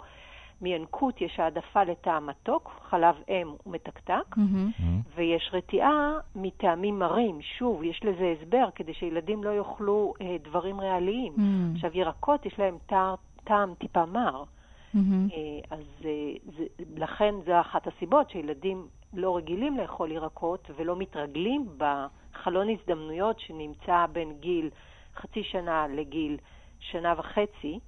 מינקות 0.61 1.21
יש 1.21 1.41
העדפה 1.41 1.85
לטעם 1.85 2.27
מתוק, 2.27 2.81
חלב 2.89 3.15
אם 3.29 3.49
הוא 3.65 3.73
מתקתק, 3.73 4.37
Mm-hmm. 4.37 4.83
ויש 5.15 5.51
רתיעה 5.53 6.19
מטעמים 6.37 6.99
מרים. 6.99 7.43
שוב, 7.43 7.83
יש 7.83 8.01
לזה 8.05 8.35
הסבר, 8.39 8.69
כדי 8.75 8.95
שילדים 8.95 9.45
לא 9.45 9.51
יאכלו 9.51 10.15
אה, 10.21 10.37
דברים 10.45 10.81
ריאליים. 10.81 11.33
Mm-hmm. 11.33 11.75
עכשיו, 11.75 11.91
ירקות 11.95 12.47
יש 12.47 12.59
להם 12.59 12.79
טעם, 12.87 13.15
טעם 13.45 13.75
טיפה 13.79 14.07
מר. 14.07 14.43
Mm-hmm. 14.43 14.99
אה, 15.33 15.77
אז 15.77 15.85
אה, 16.05 16.33
זה, 16.59 16.65
לכן 16.97 17.35
זו 17.47 17.61
אחת 17.61 17.87
הסיבות 17.87 18.31
שילדים 18.31 18.87
לא 19.15 19.37
רגילים 19.37 19.77
לאכול 19.77 20.11
ירקות 20.11 20.71
ולא 20.77 20.97
מתרגלים 20.97 21.69
בחלון 21.77 22.67
הזדמנויות 22.71 23.41
שנמצא 23.41 24.07
בין 24.13 24.33
גיל 24.41 24.71
חצי 25.17 25.43
שנה 25.43 25.87
לגיל 25.89 26.37
שנה 26.81 27.15
וחצי, 27.19 27.79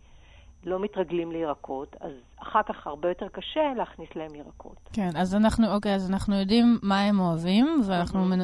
לא 0.69 0.81
מתרגלים 0.81 1.33
לירקות, 1.33 1.97
אז 2.01 2.13
אחר 2.43 2.63
כך 2.69 2.87
הרבה 2.87 3.09
יותר 3.09 3.29
קשה 3.29 3.61
להכניס 3.77 4.09
להם 4.17 4.35
ירקות. 4.35 4.89
כן, 4.93 5.09
אז 5.17 5.35
אנחנו, 5.35 5.75
אוקיי, 5.75 5.95
אז 5.95 6.11
אנחנו 6.11 6.35
יודעים 6.41 6.79
מה 6.83 7.01
הם 7.01 7.21
אוהבים, 7.21 7.81
ואנחנו. 7.89 8.25
מנ... 8.25 8.39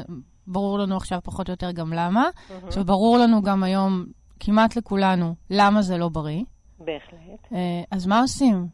ברור 0.46 0.78
לנו 0.78 0.96
עכשיו 0.96 1.18
פחות 1.24 1.48
או 1.48 1.52
יותר 1.52 1.70
גם 1.72 1.92
למה. 1.92 2.24
עכשיו, 2.66 2.84
ברור 2.84 3.18
לנו 3.18 3.42
גם 3.42 3.62
היום, 3.62 4.04
כמעט 4.40 4.76
לכולנו, 4.76 5.34
למה 5.50 5.82
זה 5.82 5.98
לא 5.98 6.08
בריא. 6.08 6.42
בהחלט. 6.78 7.52
אה, 7.52 7.82
אז 7.90 8.06
מה 8.06 8.20
עושים? 8.20 8.66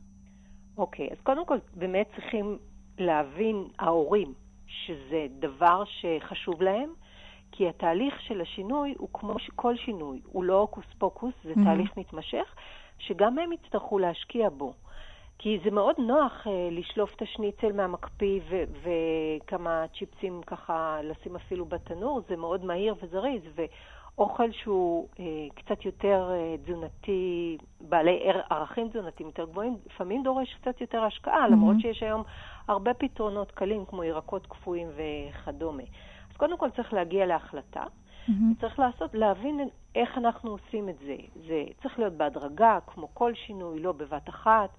אוקיי, 0.78 1.09
אז 1.11 1.16
קודם 1.23 1.47
כל 1.47 1.59
באמת 1.75 2.07
צריכים 2.16 2.59
להבין, 2.99 3.57
ההורים, 3.78 4.33
שזה 4.66 5.26
דבר 5.40 5.83
שחשוב 5.85 6.62
להם, 6.62 6.90
כי 7.52 7.69
התהליך 7.69 8.14
של 8.21 8.40
השינוי 8.40 8.95
הוא 8.99 9.09
כמו 9.12 9.35
כל 9.57 9.75
שינוי, 9.85 10.21
הוא 10.26 10.45
לא 10.45 10.59
הוקוס 10.61 10.85
פוקוס, 10.99 11.35
זה 11.45 11.52
Mhm. 11.52 11.64
תהליך 11.64 11.90
מתמשך, 11.97 12.54
שגם 13.00 13.38
הם 13.38 13.52
יצטרכו 13.52 13.99
להשקיע 13.99 14.49
בו. 14.49 14.73
כי 15.38 15.59
זה 15.64 15.71
מאוד 15.71 15.95
נוח 15.99 16.47
אה, 16.47 16.69
לשלוף 16.71 17.14
את 17.16 17.23
השניצל 17.23 17.73
מהמקפיא 17.73 18.40
ו- 18.50 18.64
וכמה 18.83 19.85
צ'יפסים 19.99 20.40
ככה 20.47 20.99
לשים 21.02 21.37
אפילו 21.37 21.64
בתנור, 21.64 22.21
זה 22.28 22.37
מאוד 22.37 22.64
מהיר 22.64 22.95
וזריז, 23.02 23.42
ואוכל 24.16 24.52
שהוא 24.52 25.09
אה, 25.21 25.25
קצת 25.54 25.85
יותר 25.85 26.30
אה, 26.33 26.57
תזונתי, 26.64 27.59
בעלי 27.80 28.21
ער- 28.25 28.42
ערכים 28.50 28.88
תזונתיים 28.88 29.28
יותר 29.28 29.45
גבוהים, 29.45 29.76
לפעמים 29.87 30.23
דורש 30.23 30.54
קצת 30.54 30.80
יותר 30.80 31.02
השקעה, 31.04 31.47
Mhm. 31.47 31.50
למרות 31.50 31.76
שיש 31.80 32.02
היום 32.02 32.23
הרבה 32.69 32.95
פתרונות 32.95 33.50
קלים 33.52 33.85
כמו 33.85 34.04
ירקות 34.04 34.47
קפואים 34.47 34.88
וכדומה. 34.97 35.83
אז 36.30 36.37
קודם 36.37 36.59
כל 36.59 36.71
צריך 36.71 36.92
להגיע 36.92 37.26
להחלטה. 37.26 37.83
מהמם. 38.28 38.54
צריך 38.61 38.78
לעשות, 38.78 39.14
להבין 39.14 39.69
איך 39.94 40.18
אנחנו 40.18 40.50
עושים 40.50 40.88
את 40.88 40.99
זה. 40.99 41.16
זה 41.49 41.64
צריך 41.82 41.99
להיות 41.99 42.12
בהדרגה, 42.12 42.78
כמו 42.87 43.09
כל 43.14 43.35
שינוי, 43.35 43.80
לא 43.80 43.92
בבת 43.92 44.28
אחת. 44.28 44.70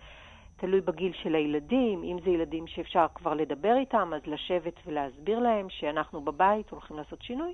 תלוי 0.58 0.82
בגיל 0.82 1.14
של 1.24 1.36
הילדים. 1.36 2.04
אם 2.04 2.18
זה 2.24 2.30
ילדים 2.30 2.68
שאפשר 2.68 3.06
כבר 3.16 3.34
לדבר 3.34 3.76
איתם, 3.78 4.12
אז 4.16 4.22
לשבת 4.28 4.74
ולהסביר 4.86 5.40
להם 5.40 5.70
שאנחנו 5.70 6.22
בבית 6.22 6.70
הולכים 6.70 6.98
לעשות 6.98 7.22
שינוי, 7.22 7.54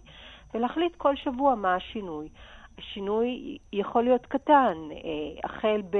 ולהחליט 0.54 0.96
כל 0.96 1.16
שבוע 1.16 1.56
מה 1.56 1.76
השינוי. 1.76 2.30
השינוי 2.78 3.58
יכול 3.74 4.04
להיות 4.04 4.26
קטן, 4.26 4.78
אה, 4.92 5.40
החל 5.44 5.82
ב... 5.90 5.98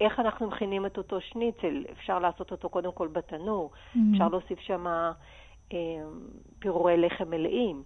איך 0.00 0.20
אנחנו 0.20 0.46
מכינים 0.48 0.86
את 0.86 0.98
אותו 0.98 1.20
שניצל, 1.20 1.84
אפשר 1.92 2.18
לעשות 2.18 2.50
אותו 2.52 2.68
קודם 2.68 2.92
כל 2.92 3.08
בתנור, 3.08 3.70
אפשר 4.12 4.28
להוסיף 4.28 4.60
שם 4.60 4.86
אה, 4.86 6.02
פירורי 6.58 6.96
לחם 6.96 7.30
מלאים. 7.30 7.82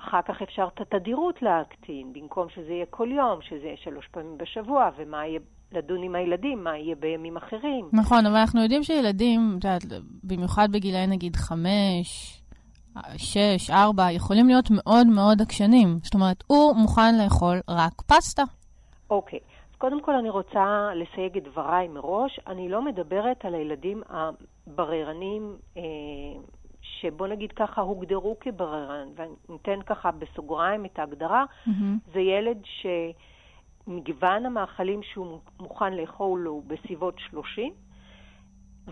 אחר 0.00 0.22
כך 0.22 0.42
אפשר 0.42 0.68
את 0.74 0.80
התדירות 0.80 1.42
להקטין, 1.42 2.12
במקום 2.12 2.48
שזה 2.48 2.72
יהיה 2.72 2.86
כל 2.90 3.08
יום, 3.12 3.42
שזה 3.42 3.66
יהיה 3.66 3.76
שלוש 3.76 4.08
פעמים 4.10 4.38
בשבוע, 4.38 4.90
ומה 4.96 5.26
יהיה, 5.26 5.40
לדון 5.72 6.02
עם 6.02 6.14
הילדים, 6.14 6.64
מה 6.64 6.78
יהיה 6.78 6.94
בימים 6.96 7.36
אחרים. 7.36 7.88
נכון, 7.92 8.26
אבל 8.26 8.36
אנחנו 8.36 8.62
יודעים 8.62 8.82
שילדים, 8.82 9.56
את 9.58 9.64
יודעת, 9.64 9.82
במיוחד 10.24 10.68
בגילאי 10.72 11.06
נגיד 11.06 11.36
חמש, 11.36 12.40
שש, 13.16 13.70
ארבע, 13.70 14.12
יכולים 14.12 14.46
להיות 14.46 14.68
מאוד 14.70 15.06
מאוד 15.06 15.42
עקשנים. 15.42 15.98
זאת 16.02 16.14
אומרת, 16.14 16.44
הוא 16.46 16.76
מוכן 16.76 17.18
לאכול 17.24 17.60
רק 17.68 18.02
פסטה. 18.02 18.42
אוקיי, 19.10 19.38
אז 19.70 19.76
קודם 19.78 20.02
כל 20.02 20.14
אני 20.14 20.30
רוצה 20.30 20.88
לסייג 20.94 21.36
את 21.36 21.44
דבריי 21.44 21.88
מראש. 21.88 22.40
אני 22.46 22.68
לא 22.68 22.84
מדברת 22.84 23.44
על 23.44 23.54
הילדים 23.54 24.02
הבררנים, 24.08 25.56
אה, 25.76 25.82
שבוא 27.00 27.26
נגיד 27.26 27.52
ככה, 27.52 27.80
הוגדרו 27.80 28.36
כבררן, 28.40 29.08
ואני 29.16 29.34
אתן 29.62 29.82
ככה 29.86 30.10
בסוגריים 30.10 30.84
את 30.84 30.98
ההגדרה. 30.98 31.44
מהמם. 31.66 31.98
זה 32.12 32.20
ילד 32.20 32.58
שמגוון 33.86 34.46
המאכלים 34.46 35.02
שהוא 35.02 35.38
מוכן 35.60 35.94
לאכול 35.94 36.46
הוא 36.46 36.62
בסביבות 36.66 37.14
30, 37.18 37.72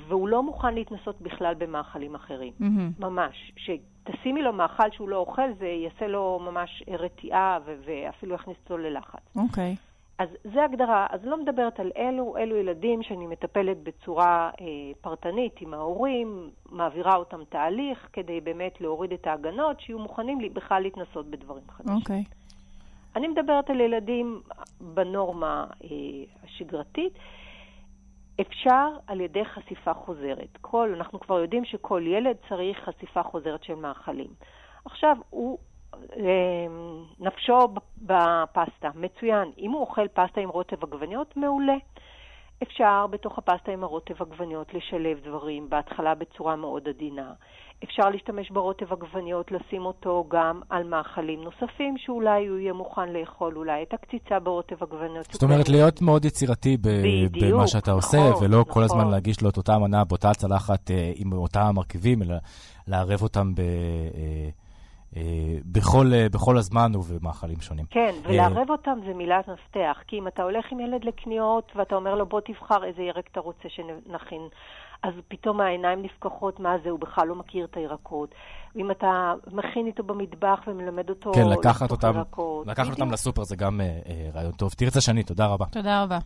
והוא 0.08 0.28
לא 0.28 0.42
מוכן 0.42 0.74
להתנסות 0.74 1.20
בכלל 1.20 1.54
במאכלים 1.54 2.14
אחרים. 2.14 2.52
מהמם. 2.58 2.90
ממש. 2.98 3.52
שתשימי 3.56 4.42
לו 4.42 4.52
מאכל 4.52 4.90
שהוא 4.90 5.08
לא 5.08 5.16
אוכל, 5.16 5.52
זה 5.58 5.66
יעשה 5.66 6.06
לו 6.06 6.40
ממש 6.42 6.82
רתיעה 6.88 7.58
ו- 7.66 7.74
ואפילו 7.84 8.34
יכניס 8.34 8.56
אותו 8.64 8.78
ללחץ. 8.78 9.36
אוקיי. 9.36 9.76
אז 10.18 10.28
זה 10.54 10.64
הגדרה, 10.64 11.06
אז 11.10 11.20
לא 11.24 11.36
מדברת 11.36 11.80
על 11.80 11.90
אלו, 11.96 12.36
אלו 12.36 12.56
ילדים 12.56 13.02
שאני 13.02 13.26
מטפלת 13.26 13.82
בצורה 13.82 14.50
אה, 14.60 14.66
פרטנית 15.00 15.54
עם 15.60 15.74
ההורים, 15.74 16.50
מעבירה 16.70 17.16
אותם 17.16 17.44
תהליך 17.48 18.08
כדי 18.12 18.40
באמת 18.40 18.80
להוריד 18.80 19.12
את 19.12 19.26
ההגנות, 19.26 19.80
שיהיו 19.80 19.98
מוכנים 19.98 20.40
לי, 20.40 20.48
בכלל 20.48 20.82
להתנסות 20.82 21.26
בדברים 21.26 21.62
חדשים. 21.68 21.96
אוקיי. 21.96 22.24
אני 23.16 23.28
מדברת 23.28 23.70
על 23.70 23.80
ילדים 23.80 24.40
בנורמה 24.80 25.66
אה, 25.84 25.88
השגרתית. 26.44 27.12
אפשר 28.40 28.88
על 29.06 29.20
ידי 29.20 29.44
חשיפה 29.44 29.94
חוזרת. 29.94 30.58
כל, 30.60 30.92
אנחנו 30.96 31.20
כבר 31.20 31.38
יודעים 31.38 31.64
שכל 31.64 32.02
ילד 32.06 32.36
צריך 32.48 32.78
חשיפה 32.78 33.22
חוזרת 33.22 33.64
של 33.64 33.74
מאכלים. 33.74 34.30
עכשיו, 34.84 35.16
הוא, 35.30 35.58
נפשו 37.20 37.68
בפסטה, 37.98 38.88
מצוין. 38.94 39.50
אם 39.58 39.70
הוא 39.70 39.80
אוכל 39.80 40.08
פסטה 40.08 40.40
עם 40.40 40.48
רוטב 40.48 40.84
עגבניות, 40.84 41.36
מעולה. 41.36 41.76
אפשר 42.62 43.06
בתוך 43.10 43.38
הפסטה 43.38 43.72
עם 43.72 43.84
הרוטב 43.84 44.22
עגבניות 44.22 44.74
לשלב 44.74 45.18
דברים, 45.24 45.70
בהתחלה 45.70 46.14
בצורה 46.14 46.56
מאוד 46.56 46.88
עדינה. 46.88 47.32
אפשר 47.84 48.08
להשתמש 48.08 48.50
ברוטב 48.50 48.92
עגבניות, 48.92 49.52
לשים 49.52 49.86
אותו 49.86 50.24
גם 50.28 50.60
על 50.70 50.84
מאכלים 50.84 51.44
נוספים 51.44 51.98
שאולי 51.98 52.46
הוא 52.46 52.58
יהיה 52.58 52.72
מוכן 52.72 53.12
לאכול, 53.12 53.56
אולי 53.56 53.82
את 53.82 53.94
הקציצה 53.94 54.40
ברוטב 54.40 54.82
עגבניות. 54.82 55.26
זאת 55.32 55.42
אומרת, 55.42 55.68
להיות 55.68 56.02
מאוד 56.02 56.24
יצירתי 56.24 56.76
ב- 56.76 56.88
בדיוק, 57.32 57.54
במה 57.54 57.66
שאתה 57.66 57.92
עושה, 57.92 58.18
נכון, 58.30 58.44
ולא 58.44 58.64
כל 58.64 58.70
נכון. 58.70 58.82
הזמן 58.82 59.10
להגיש 59.10 59.42
לו 59.42 59.50
את 59.50 59.56
אותה 59.56 59.78
מנה 59.78 60.04
באותה 60.04 60.34
צלחת 60.34 60.90
אה, 60.90 61.12
עם 61.14 61.32
אותם 61.32 61.60
המרכיבים, 61.60 62.22
אלא 62.22 62.36
לערב 62.88 63.22
אותם 63.22 63.54
ב... 63.54 63.60
אה, 65.16 65.22
אה, 65.22 65.58
בכל, 65.64 66.12
אה, 66.14 66.26
בכל 66.32 66.58
הזמן 66.58 66.92
ובמאכלים 66.96 67.60
שונים. 67.60 67.84
כן, 67.90 68.14
ולערב 68.24 68.70
אותם 68.70 68.98
זה 69.06 69.14
מילת 69.14 69.48
מפתח, 69.48 69.98
כי 70.06 70.18
אם 70.18 70.28
אתה 70.28 70.42
הולך 70.42 70.64
עם 70.72 70.80
ילד 70.80 71.04
לקניות 71.04 71.72
ואתה 71.76 71.94
אומר 71.94 72.14
לו 72.14 72.26
בוא 72.26 72.40
תבחר 72.40 72.84
איזה 72.84 73.02
ירק 73.02 73.28
אתה 73.32 73.40
רוצה 73.40 73.68
שנכין, 73.68 74.42
אז 75.02 75.12
פתאום 75.28 75.60
העיניים 75.60 76.02
נפקחות, 76.02 76.60
מה 76.60 76.76
זה, 76.84 76.90
הוא 76.90 77.00
בכלל 77.00 77.28
לא 77.28 77.34
מכיר 77.34 77.64
את 77.64 77.76
הירקות. 77.76 78.34
ואם 78.74 78.90
אתה 78.90 79.34
מכין 79.52 79.86
איתו 79.86 80.02
במטבח 80.02 80.60
ומלמד 80.66 81.10
אותו 81.10 81.32
כן, 81.34 81.48
לקחת 81.48 81.90
אותם, 81.90 82.12
ירקות, 82.16 82.66
לקחת 82.66 82.90
אותם. 82.90 83.10
לסופר 83.12 83.44
זה 83.44 83.56
גם 83.56 83.80
אה, 83.80 83.86
אה, 83.86 84.30
רעיון 84.34 84.52
טוב. 84.52 84.72
תרצה 84.76 85.00
שני, 85.00 85.22
תודה 85.22 85.46
רבה. 85.46 85.64
תודה 85.66 86.02
רבה. 86.02 86.18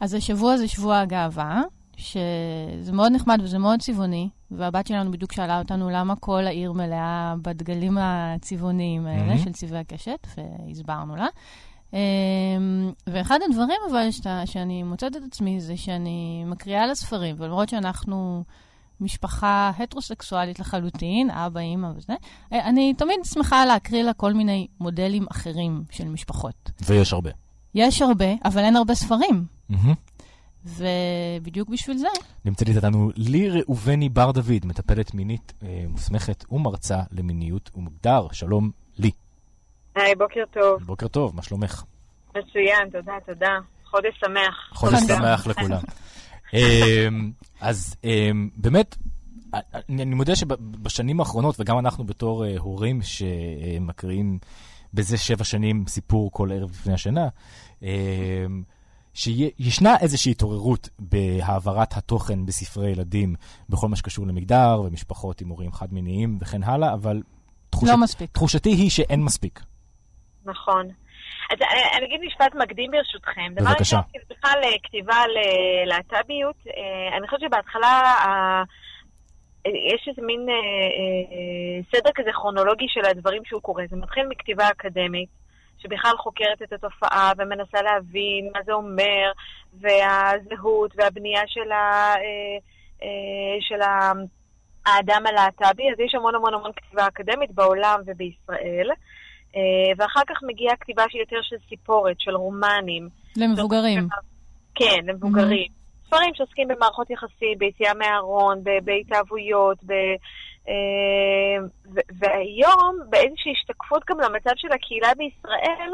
אז 0.00 0.14
השבוע 0.14 0.56
זה 0.56 0.68
שבוע 0.68 0.98
הגאווה, 0.98 1.62
שזה 1.96 2.92
מאוד 2.92 3.12
נחמד 3.12 3.40
וזה 3.42 3.58
מאוד 3.58 3.80
צבעוני, 3.80 4.28
והבת 4.50 4.86
שלנו 4.86 5.10
בדיוק 5.10 5.32
שאלה 5.32 5.58
אותנו 5.58 5.90
למה 5.90 6.16
כל 6.16 6.46
העיר 6.46 6.72
מלאה 6.72 7.34
בדגלים 7.42 7.98
הצבעוניים 8.00 9.06
האלה 9.06 9.24
מהמם. 9.26 9.38
של 9.38 9.52
צבעי 9.52 9.80
הקשת, 9.80 10.26
והסברנו 10.36 11.16
לה. 11.16 11.26
אמ, 11.92 12.92
ואחד 13.06 13.38
הדברים 13.48 13.78
אבל 13.90 14.10
שאתה, 14.10 14.42
שאני 14.46 14.82
מוצאת 14.82 15.16
את 15.16 15.22
עצמי 15.26 15.60
זה 15.60 15.76
שאני 15.76 16.44
מקריאה 16.46 16.86
לספרים, 16.86 17.36
ולמרות 17.38 17.68
שאנחנו 17.68 18.44
משפחה 19.00 19.70
הטרוסקסואלית 19.78 20.60
לחלוטין, 20.60 21.30
אבא, 21.30 21.60
אימא 21.60 21.88
וזה, 21.96 22.12
אה, 22.52 22.68
אני 22.68 22.94
תמיד 22.94 23.18
שמחה 23.24 23.64
להקריא 23.64 24.02
לה 24.02 24.12
כל 24.12 24.32
מיני 24.32 24.66
מודלים 24.80 25.26
אחרים 25.30 25.84
של 25.90 26.08
משפחות. 26.08 26.70
ויש 26.86 27.12
הרבה. 27.12 27.30
יש 27.74 28.02
הרבה, 28.02 28.34
אבל 28.44 28.62
אין 28.62 28.76
הרבה 28.76 28.94
ספרים. 28.94 29.44
מהמם. 29.68 29.94
ובדיוק 30.64 31.68
בשביל 31.68 31.96
זה, 31.96 32.06
נמצאת 32.44 32.68
איתנו 32.68 33.10
לי 33.16 33.50
ראובני 33.50 34.08
בר 34.08 34.30
דוד, 34.32 34.64
מטפלת 34.66 35.14
מינית 35.14 35.52
אה, 35.62 35.84
מוסמכת 35.88 36.44
ומרצה 36.52 36.98
למיניות 37.12 37.70
ומגדר. 37.74 38.26
שלום 38.32 38.70
לי. 38.98 39.10
היי, 39.94 40.14
בוקר 40.14 40.44
טוב. 40.50 40.82
בוקר 40.82 41.08
טוב, 41.08 41.36
מה 41.36 41.42
שלומך? 41.42 41.82
מצוין, 42.30 42.90
תודה, 42.92 43.12
תודה. 43.26 43.58
חודש 43.84 44.20
שמח. 44.20 44.70
חודש 44.74 45.00
שמח 45.08 45.46
לכולם. 45.46 45.80
אמ, 46.54 47.32
אז 47.60 47.96
אמ, 48.04 48.48
באמת, 48.56 48.96
אני, 49.54 50.02
אני 50.02 50.14
מודה 50.14 50.36
שבשנים 50.36 51.20
האחרונות, 51.20 51.60
וגם 51.60 51.78
אנחנו 51.78 52.04
בתור 52.04 52.44
uh, 52.44 52.58
הורים 52.58 53.00
שמקריאים 53.02 54.38
בזה 54.94 55.18
שבע 55.18 55.44
שנים 55.44 55.84
סיפור 55.88 56.30
כל 56.32 56.52
ערב 56.52 56.70
לפני 56.70 56.92
השינה, 56.94 57.28
uh, 57.80 57.84
שישנה 59.14 59.96
איזושהי 60.00 60.32
התעוררות 60.32 60.88
בהעברת 60.98 61.96
התוכן 61.96 62.46
בספרי 62.46 62.90
ילדים 62.90 63.34
בכל 63.68 63.88
מה 63.88 63.96
שקשור 63.96 64.26
למגדר 64.26 64.82
ומשפחות 64.84 65.40
עם 65.40 65.48
הורים 65.48 65.72
חד-מיניים 65.72 66.38
וכן 66.40 66.62
הלאה, 66.62 66.92
אבל 66.94 67.22
תחושת, 67.70 67.92
לא 67.92 67.96
מספיק. 67.96 68.30
תחושתי 68.30 68.70
היא 68.70 68.90
שאין 68.90 69.24
מספיק. 69.24 69.60
נכון. 70.44 70.88
אז 71.50 71.58
אה, 71.62 71.98
אני 71.98 72.06
אגיד 72.06 72.20
משפט 72.26 72.54
מקדים 72.54 72.90
ברשותכם. 72.90 73.54
בבקשה. 73.54 73.62
דבר 73.64 73.78
ראשון, 73.78 74.00
בכלל 74.30 74.60
אה, 74.64 74.78
כתיבה 74.82 75.14
על 75.14 75.30
אה, 75.36 75.84
להט"ביות, 75.86 76.56
אני 77.16 77.28
חושבת 77.28 77.40
שבהתחלה 77.40 78.14
יש 79.66 80.08
איזה 80.08 80.22
מין 80.22 80.46
סדר 81.92 82.10
כזה 82.14 82.30
כרונולוגי 82.32 82.84
של 82.88 83.04
הדברים 83.10 83.42
שהוא 83.44 83.62
קורא. 83.62 83.82
זה 83.90 83.96
מתחיל 83.96 84.26
מכתיבה 84.28 84.68
אקדמית, 84.70 85.28
שבכלל 85.82 86.16
חוקרת 86.18 86.62
את 86.62 86.72
התופעה 86.72 87.32
ומנסה 87.38 87.82
להבין 87.82 88.50
מה 88.54 88.60
זה 88.66 88.72
אומר, 88.72 89.32
והזהות 89.80 90.92
והבנייה 90.96 91.42
של, 91.46 91.72
ה, 91.72 92.14
של 93.60 93.80
האדם 94.86 95.22
הלהט"בי. 95.26 95.82
אז 95.92 96.00
יש 96.00 96.14
המון 96.14 96.34
המון 96.34 96.54
המון 96.54 96.70
כתיבה 96.76 97.06
אקדמית 97.06 97.50
בעולם 97.50 98.00
ובישראל. 98.06 98.90
אה, 99.56 99.92
ואחר 99.96 100.20
כך 100.28 100.36
מגיעה 100.46 100.76
כתיבה 100.76 101.02
שהיא 101.08 101.20
יותר 101.20 101.42
של 101.42 101.56
סיפורת, 101.68 102.16
של 102.18 102.36
רומנים. 102.36 103.08
למבוגרים. 103.36 104.08
כן, 104.74 105.00
למבוגרים. 105.06 105.66
Mm-hmm. 105.70 106.06
ספרים 106.06 106.34
שעוסקים 106.34 106.68
במערכות 106.68 107.10
יחסים, 107.10 107.58
ביציאה 107.58 107.94
מהארון, 107.94 108.62
בהתאהבויות. 108.84 109.78
אה, 109.90 109.96
והיום, 112.18 112.98
באיזושהי 113.10 113.52
השתקפות 113.52 114.02
גם 114.08 114.20
למצב 114.20 114.50
של 114.56 114.68
הקהילה 114.72 115.14
בישראל, 115.16 115.90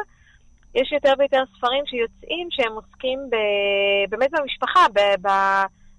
יש 0.74 0.92
יותר 0.92 1.12
ויותר 1.18 1.42
ספרים 1.56 1.84
שיוצאים 1.86 2.48
שהם 2.50 2.72
עוסקים 2.72 3.18
ב... 3.30 3.36
באמת 4.10 4.30
במשפחה, 4.30 4.86
ב... 4.94 4.98
ב... 5.26 5.30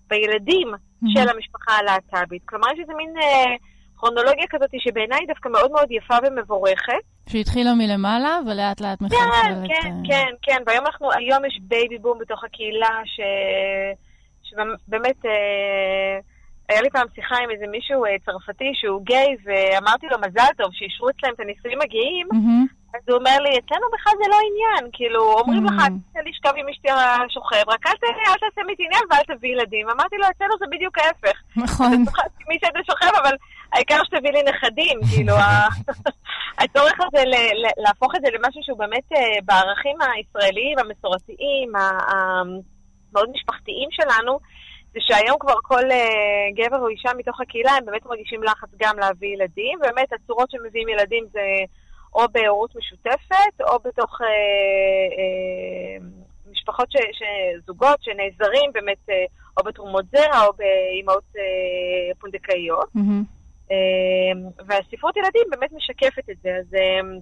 בילדים 0.07 0.67
mm-hmm. 0.73 1.07
של 1.13 1.29
המשפחה 1.29 1.71
הלהט"בית. 1.77 2.41
כלומר, 2.45 2.67
יש 2.73 2.79
איזה 2.79 2.93
מין... 2.93 3.13
אה, 3.17 3.55
כרונולוגיה 3.99 4.45
כזאת 4.49 4.69
שבעיניי 4.77 5.25
דווקא 5.27 5.49
מאוד 5.49 5.71
מאוד 5.71 5.91
יפה 5.91 6.15
ומבורכת. 6.23 7.03
שהתחילה 7.29 7.73
מלמעלה 7.73 8.39
ולאט 8.47 8.81
לאט 8.81 9.01
מחלחלת. 9.01 9.67
כן, 9.67 9.81
כן, 9.81 9.93
כן, 10.07 10.33
כן, 10.41 10.61
והיום 10.65 10.85
אנחנו, 10.85 11.11
היום 11.11 11.45
יש 11.45 11.59
בייבי 11.61 11.97
בום 11.97 12.19
בתוך 12.19 12.43
הקהילה, 12.43 13.01
ש... 13.05 13.19
שבאמת, 14.43 15.25
אה... 15.25 16.19
היה 16.69 16.81
לי 16.81 16.89
פעם 16.89 17.07
שיחה 17.15 17.37
עם 17.43 17.49
איזה 17.51 17.67
מישהו 17.67 18.05
אה, 18.05 18.15
צרפתי 18.25 18.71
שהוא 18.73 19.01
גיי, 19.05 19.35
ואמרתי 19.45 20.05
לו 20.11 20.17
מזל 20.17 20.51
טוב, 20.57 20.69
שאישרו 20.73 21.09
אצלם 21.09 21.33
את 21.33 21.39
הנישואים 21.39 21.81
הגאים, 21.81 22.27
mm-hmm. 22.33 22.79
אז 22.95 23.01
הוא 23.07 23.17
אומר 23.17 23.37
לי, 23.45 23.49
אצלנו 23.59 23.85
בכלל 23.93 24.13
זה 24.23 24.27
לא 24.33 24.37
עניין, 24.47 24.91
כאילו, 24.93 25.21
אומרים 25.39 25.65
לך, 25.65 25.73
אתה 26.11 26.19
לשכב 26.29 26.53
עם 26.55 26.69
אשתי 26.69 26.89
השוכב, 26.91 27.63
רק 27.67 27.87
אל 27.87 27.93
תעשה 28.41 28.61
איתי 28.69 28.83
עניין 28.87 29.03
ואל 29.09 29.37
תביא 29.37 29.49
ילדים. 29.49 29.89
אמרתי 29.89 30.15
לו, 30.17 30.25
אצלנו 30.35 30.53
זה 30.59 30.65
בדיוק 30.71 30.97
ההפך. 30.97 31.37
נכון. 31.55 31.91
מי 32.49 32.57
שאתה 32.61 32.79
שוכב, 32.89 33.13
אבל 33.21 33.35
העיקר 33.73 34.03
שתביא 34.03 34.31
לי 34.31 34.43
נכדים, 34.43 34.99
כאילו, 35.15 35.33
הצורך 36.61 36.97
הזה 37.01 37.23
להפוך 37.77 38.15
את 38.15 38.21
זה 38.21 38.27
למשהו 38.35 38.61
שהוא 38.63 38.77
באמת 38.77 39.07
אה, 39.15 39.41
בערכים 39.45 39.97
הישראליים, 40.01 40.79
המסורתיים, 40.79 41.69
המאוד 41.75 43.29
משפחתיים 43.35 43.89
שלנו, 43.91 44.39
זה 44.93 44.99
שהיום 45.01 45.37
כבר 45.39 45.53
כל 45.63 45.83
uh, 45.83 46.55
גבר 46.55 46.79
או 46.79 46.87
אישה 46.87 47.09
מתוך 47.17 47.41
הקהילה, 47.41 47.71
הם 47.71 47.85
באמת 47.85 48.05
מרגישים 48.05 48.43
לחץ 48.43 48.69
גם 48.77 48.99
להביא 48.99 49.33
ילדים, 49.33 49.79
ובאמת 49.79 50.13
הצורות 50.13 50.51
שמביאים 50.51 50.89
ילדים 50.89 51.25
זה 51.31 51.39
או 52.13 52.21
בהורות 52.31 52.75
משותפת, 52.75 53.61
או 53.61 53.79
בתוך 53.85 54.21
uh, 54.21 54.25
uh, 55.19 56.03
משפחות, 56.51 56.91
ש, 56.91 56.95
ש, 56.95 57.23
זוגות 57.67 57.99
שנעזרים 58.01 58.71
באמת, 58.73 59.09
uh, 59.09 59.13
או 59.57 59.63
בתרומות 59.63 60.05
זרע, 60.11 60.45
או 60.45 60.51
באימהות 60.57 61.23
uh, 61.35 62.19
פונדקאיות. 62.19 62.89
Mm-hmm. 62.95 63.39
Uh, 63.69 64.63
והספרות 64.67 65.17
ילדים 65.17 65.43
באמת 65.49 65.71
משקפת 65.71 66.29
את 66.29 66.37
זה, 66.43 66.49
אז 66.59 66.73
uh, 66.73 67.21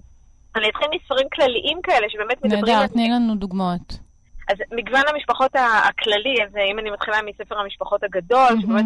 אני 0.56 0.68
אתחיל 0.68 0.88
מספרים 0.94 1.26
כלליים 1.34 1.78
כאלה, 1.82 2.06
שבאמת 2.10 2.44
מדברים... 2.44 2.74
נהדר, 2.74 2.86
תני 2.86 3.08
לנו 3.10 3.34
דוגמאות. 3.34 4.07
אז 4.48 4.56
מגוון 4.70 5.02
המשפחות 5.08 5.50
הכללי, 5.54 6.36
אז 6.44 6.56
אם 6.70 6.78
אני 6.78 6.90
מתחילה 6.90 7.18
מספר 7.22 7.58
המשפחות 7.58 8.02
הגדול, 8.02 8.48
mm-hmm. 8.48 8.62
שבאמת 8.62 8.84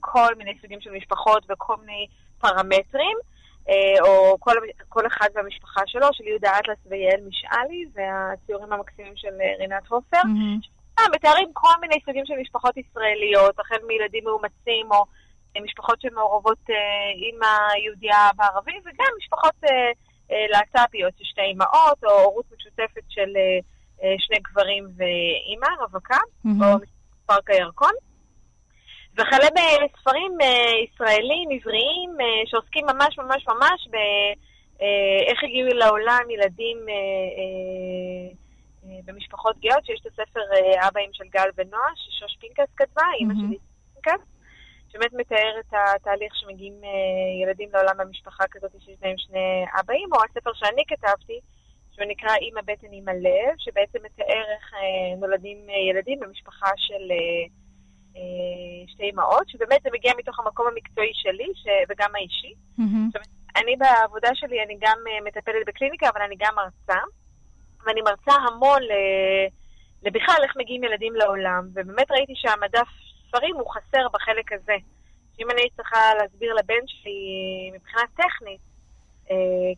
כל 0.00 0.34
מיני 0.38 0.54
סוגים 0.62 0.80
של 0.80 0.90
משפחות 0.90 1.46
וכל 1.48 1.76
מיני 1.76 2.06
פרמטרים, 2.38 3.16
אה, 3.68 4.00
או 4.00 4.36
כל, 4.40 4.54
כל 4.88 5.06
אחד 5.06 5.26
והמשפחה 5.34 5.80
שלו, 5.86 6.06
של 6.12 6.24
יהודה 6.24 6.58
אטלס 6.58 6.78
ויעל 6.86 7.20
משאלי, 7.28 7.84
והציורים 7.94 8.72
המקסימים 8.72 9.12
של 9.16 9.40
אה, 9.40 9.54
רינת 9.58 9.86
הופר. 9.88 10.20
Mm-hmm. 10.22 11.08
מתארים 11.14 11.48
כל 11.52 11.74
מיני 11.80 12.00
סוגים 12.04 12.26
של 12.26 12.34
משפחות 12.40 12.76
ישראליות, 12.76 13.60
החל 13.60 13.78
מילדים 13.86 14.24
מאומצים 14.24 14.86
או 14.90 15.04
משפחות 15.62 16.00
שמעורבות 16.00 16.70
אה, 16.70 16.74
עם 17.16 17.38
היהודייה 17.42 18.30
בערבי, 18.36 18.78
וגם 18.80 19.12
משפחות 19.18 19.54
להט"ביות, 20.50 21.14
שתי 21.22 21.40
אימהות, 21.40 22.04
או 22.04 22.10
הורות 22.10 22.44
משותפת 22.56 23.04
של 23.08 23.30
שני 24.18 24.38
גברים 24.38 24.88
ואימא, 24.96 25.66
רווקה, 25.80 26.16
mm-hmm. 26.16 26.64
או 26.64 26.78
פארק 27.26 27.50
הירקון. 27.50 27.92
וכלה 29.12 29.48
בספרים 29.56 30.32
אה, 30.40 30.72
ישראלים, 30.84 31.48
עבריים, 31.50 32.10
אה, 32.20 32.42
שעוסקים 32.46 32.86
ממש 32.86 33.18
ממש 33.18 33.44
ממש 33.48 33.88
באיך 33.90 35.42
אה, 35.42 35.48
הגיעו 35.48 35.68
לעולם 35.68 36.30
ילדים 36.30 36.78
במשפחות 39.04 39.56
גאות, 39.60 39.86
שיש 39.86 40.00
את 40.00 40.06
הספר 40.06 40.40
אבאים 40.88 41.10
של 41.12 41.24
גל 41.24 41.48
ונועה, 41.56 41.90
ששוש 41.96 42.36
פינקס 42.40 42.72
כתבה. 42.76 43.02
אימא 43.18 43.34
שלי 43.34 43.58
פינקס, 43.94 44.24
שבאמת 44.92 45.12
מתאר 45.12 45.54
את 45.60 45.72
התהליך 45.72 46.32
שמגיעים 46.36 46.74
ילדים 47.42 47.68
לעולם 47.72 47.96
במשפחה 47.98 48.44
כזאת 48.50 48.70
שיש 48.84 48.96
להם 49.02 49.14
שני 49.18 49.64
אבאים, 49.80 50.08
או 50.12 50.18
הספר 50.24 50.50
שאני 50.54 50.82
כתבתי, 50.88 51.40
שהוא 51.92 52.06
נקרא 52.08 52.34
אימא 52.34 52.60
בטן 52.60 52.92
אימא 52.92 53.10
לב, 53.10 53.54
שבעצם 53.58 53.98
מתאר 54.04 54.44
איך 54.54 54.72
נולדים 55.18 55.58
ילדים 55.90 56.20
במשפחה 56.20 56.70
של... 56.76 57.12
אה, 58.16 58.86
שתי 58.86 59.10
אמהות, 59.10 59.48
שבאמת 59.48 59.82
זה 59.82 59.88
מגיע 59.92 60.12
מתוך 60.18 60.40
המקום 60.40 60.66
המקצועי 60.66 61.10
שלי 61.14 61.48
ש... 61.54 61.66
וגם 61.88 62.10
האישי. 62.14 62.54
Mm-hmm. 62.78 63.18
אני 63.56 63.76
בעבודה 63.76 64.28
שלי, 64.34 64.62
אני 64.62 64.76
גם 64.80 64.98
אה, 65.08 65.24
מטפלת 65.24 65.66
בקליניקה, 65.66 66.08
אבל 66.08 66.22
אני 66.22 66.36
גם 66.38 66.54
מרצה. 66.56 67.00
ואני 67.86 68.00
מרצה 68.00 68.32
המון. 68.32 68.82
לבכלל 70.02 70.40
איך 70.42 70.52
מגיעים 70.56 70.84
ילדים 70.84 71.14
לעולם, 71.14 71.68
ובאמת 71.74 72.10
ראיתי 72.10 72.32
שהמדף 72.36 72.88
ספרים 73.28 73.54
הוא 73.56 73.70
חסר 73.70 74.08
בחלק 74.12 74.52
הזה. 74.52 74.76
שאם 75.36 75.50
אני 75.50 75.62
צריכה 75.76 76.14
להסביר 76.18 76.54
לבן 76.54 76.86
שלי 76.86 77.20
מבחינה 77.74 78.02
טכנית, 78.16 78.60
אה, 78.60 78.71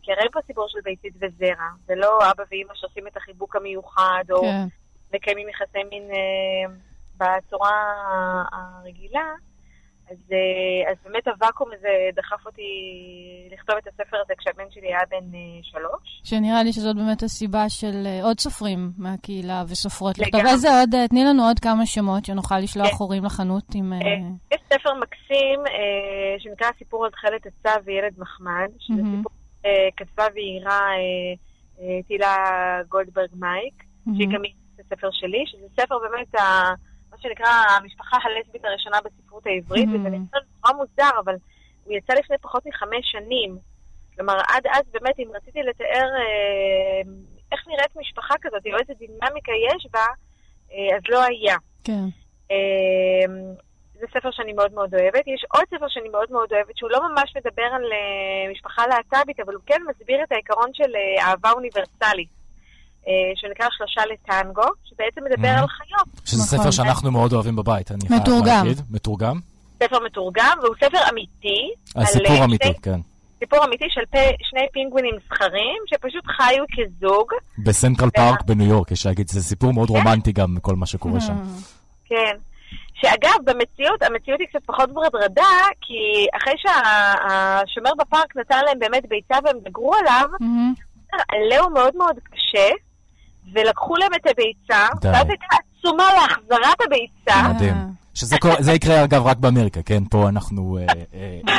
כי 0.03 0.12
הרי 0.12 0.29
פה 0.33 0.40
סיפור 0.47 0.67
של 0.69 0.79
ביצית 0.85 1.14
וזרע, 1.17 1.69
ולא 1.88 2.19
אבא 2.31 2.43
ואימא 2.51 2.75
שעושים 2.75 3.07
את 3.07 3.17
החיבוק 3.17 3.57
המיוחד, 3.57 4.25
או 4.31 4.40
כן. 4.40 4.67
מקיימים 5.14 5.49
יחסי 5.49 5.85
מין... 5.90 6.11
אה, 6.11 6.75
בצורה 7.17 7.73
הרגילה, 8.53 9.33
אז, 10.11 10.17
אה, 10.33 10.90
אז 10.90 10.97
באמת 11.05 11.29
הוואקום 11.29 11.69
הזה 11.79 11.88
דחף 12.17 12.47
אותי 12.47 12.62
לכתוב 13.53 13.77
את 13.77 13.87
הספר 13.87 14.17
הזה 14.25 14.35
כשהבן 14.38 14.71
שלי 14.71 14.87
היה 14.87 15.01
בן 15.11 15.35
אה, 15.35 15.61
שלוש. 15.62 16.21
שנראה 16.25 16.62
לי 16.62 16.73
שזאת 16.73 16.97
באמת 16.97 17.23
הסיבה 17.23 17.69
של 17.69 18.07
אה, 18.07 18.25
עוד 18.25 18.40
סופרים 18.40 18.90
מהקהילה 18.99 19.62
וסופרות 19.69 20.19
לכתוב. 20.19 20.40
איזה 20.47 20.69
עוד, 20.81 20.90
תני 21.09 21.25
לנו 21.25 21.47
עוד 21.47 21.59
כמה 21.59 21.87
שמות 21.87 22.25
שנוכל 22.25 22.59
לשלוח 22.59 22.88
כן. 22.88 22.97
הורים 22.99 23.25
לחנות 23.25 23.64
עם... 23.75 23.93
יש 24.53 24.61
ספר 24.73 24.95
מקסים 24.95 25.61
שנקרא 26.38 26.69
סיפור 26.79 27.05
על 27.05 27.11
תכלת 27.11 27.47
הצו 27.47 27.85
וילד 27.85 28.14
מחמד, 28.19 28.69
שזה. 28.79 29.03
סיפור 29.17 29.33
כתבה 29.96 30.27
ואיירה 30.35 30.90
טילה 32.09 32.37
גולדברג 32.88 33.29
מייק, 33.35 33.74
mm-hmm. 33.83 34.11
שהיא 34.16 34.29
גם 34.29 34.42
את 34.74 34.81
הספר 34.81 35.09
שלי, 35.12 35.44
שזה 35.46 35.66
ספר 35.81 35.98
באמת 35.98 36.35
ה... 36.35 36.74
מה 37.11 37.16
שנקרא 37.20 37.48
המשפחה 37.77 38.16
הלסבית 38.22 38.64
הראשונה 38.64 38.98
בספרות 39.05 39.46
העברית, 39.46 39.88
mm-hmm. 39.88 40.00
וזה 40.00 40.09
נראה 40.09 40.40
נורא 40.64 40.77
מוזר, 40.77 41.18
אבל 41.24 41.35
הוא 41.85 41.96
יצא 41.96 42.14
לפני 42.14 42.37
פחות 42.38 42.66
מחמש 42.66 43.12
שנים. 43.12 43.59
כלומר, 44.16 44.35
עד 44.48 44.66
אז 44.66 44.83
באמת, 44.92 45.18
אם 45.18 45.29
רציתי 45.35 45.62
לתאר 45.62 46.09
אה, 46.16 47.11
איך 47.53 47.68
נראית 47.68 47.96
משפחה 47.96 48.35
כזאת, 48.42 48.66
או 48.66 48.79
איזה 48.79 48.92
דינמיקה 48.98 49.53
יש 49.68 49.87
בה, 49.92 50.07
אה, 50.72 50.96
אז 50.96 51.03
לא 51.09 51.22
היה. 51.22 51.57
כן. 51.85 52.05
זה 54.00 54.07
ספר 54.14 54.30
שאני 54.33 54.52
מאוד 54.52 54.72
מאוד 54.74 54.94
אוהבת. 54.94 55.26
יש 55.26 55.44
עוד 55.54 55.64
ספר 55.74 55.88
שאני 55.88 56.09
מאוד 56.09 56.28
מאוד 56.30 56.48
אוהבת, 56.52 56.76
שהוא 56.76 56.90
לא 56.90 56.98
ממש 57.09 57.33
מדבר 57.37 57.68
על 57.76 57.85
אה, 57.92 58.52
משפחה 58.52 58.87
להט"בית, 58.87 59.40
אבל 59.40 59.54
הוא 59.54 59.62
כן 59.66 59.80
מסביר 59.90 60.18
את 60.24 60.33
העיקרון 60.33 60.70
של 60.72 60.90
אה, 60.96 61.26
אהבה 61.26 61.50
אוניברסלית. 61.50 62.28
אה, 63.09 63.12
שנקרא 63.37 63.66
שלושה 63.70 64.00
לטנגו, 64.12 64.68
שבעצם 64.85 65.20
מדבר 65.24 65.48
על 65.48 65.66
חיות. 65.66 66.26
שזה 66.26 66.42
ספר 66.42 66.70
שאנחנו 66.70 67.11
מאוד 67.11 67.33
אוהבים 67.33 67.57
בבית, 67.57 67.90
אני 67.90 68.09
חייב 68.09 68.44
להגיד. 68.46 68.80
מתורגם. 68.90 69.40
ספר 69.83 69.98
מתורגם, 70.04 70.59
והוא 70.62 70.74
ספר 70.76 70.98
אמיתי. 71.12 71.70
הסיפור 71.96 72.37
אה, 72.37 72.44
אמיתי, 72.44 72.74
כן. 72.83 73.00
סיפור 73.38 73.64
אמיתי 73.64 73.85
של 73.88 74.00
פ... 74.11 74.16
שני 74.42 74.66
פינגווינים 74.72 75.14
זכרים, 75.26 75.83
שפשוט 75.87 76.24
חיו 76.26 76.64
כזוג. 76.72 77.33
בסנטרל 77.59 78.11
פארק 78.11 78.42
בניו 78.42 78.66
יורק, 78.66 78.90
יש 78.90 79.07
להגיד, 79.07 79.28
זה 79.28 79.42
סיפור 79.42 79.72
מאוד 79.72 79.88
כן? 79.88 79.94
רומנטי 79.94 80.33
גם 80.33 80.54
מכל 80.54 80.74
מה 80.74 80.87
שקורה 80.87 81.20
שם. 81.20 81.37
כן. 82.04 82.37
שאגב, 83.05 83.38
במציאות, 83.45 84.03
המציאות 84.03 84.40
היא 84.40 84.49
קצת 84.49 84.67
פחות 84.67 84.90
ורדרדה, 84.95 85.55
כי 85.81 86.27
אחרי 86.37 86.55
שהשומר 86.57 87.90
בפארק 87.99 88.37
נתן 88.37 88.61
להם 88.64 88.79
באמת 88.79 89.09
ביצה 89.09 89.35
והם 89.45 89.59
דגרו 89.64 89.95
עליו, 89.95 90.29
mm-hmm. 90.40 91.17
עליהו 91.29 91.71
מאוד 91.71 91.97
מאוד 91.97 92.17
קשה, 92.25 92.69
ולקחו 93.53 93.97
להם 93.97 94.14
את 94.14 94.27
הביצה, 94.27 94.87
ואז 95.03 95.29
הייתה 95.29 95.57
עצומה 95.85 96.05
להחזרת 96.14 96.81
הביצה. 96.87 97.49
מדהים. 97.55 97.75
שזה 98.14 98.73
יקרה 98.73 99.05
אגב 99.05 99.27
רק 99.27 99.37
באמריקה, 99.37 99.83
כן? 99.83 100.05
פה 100.11 100.29
אנחנו 100.29 100.79
אה, 100.79 100.87
אה, 101.14 101.59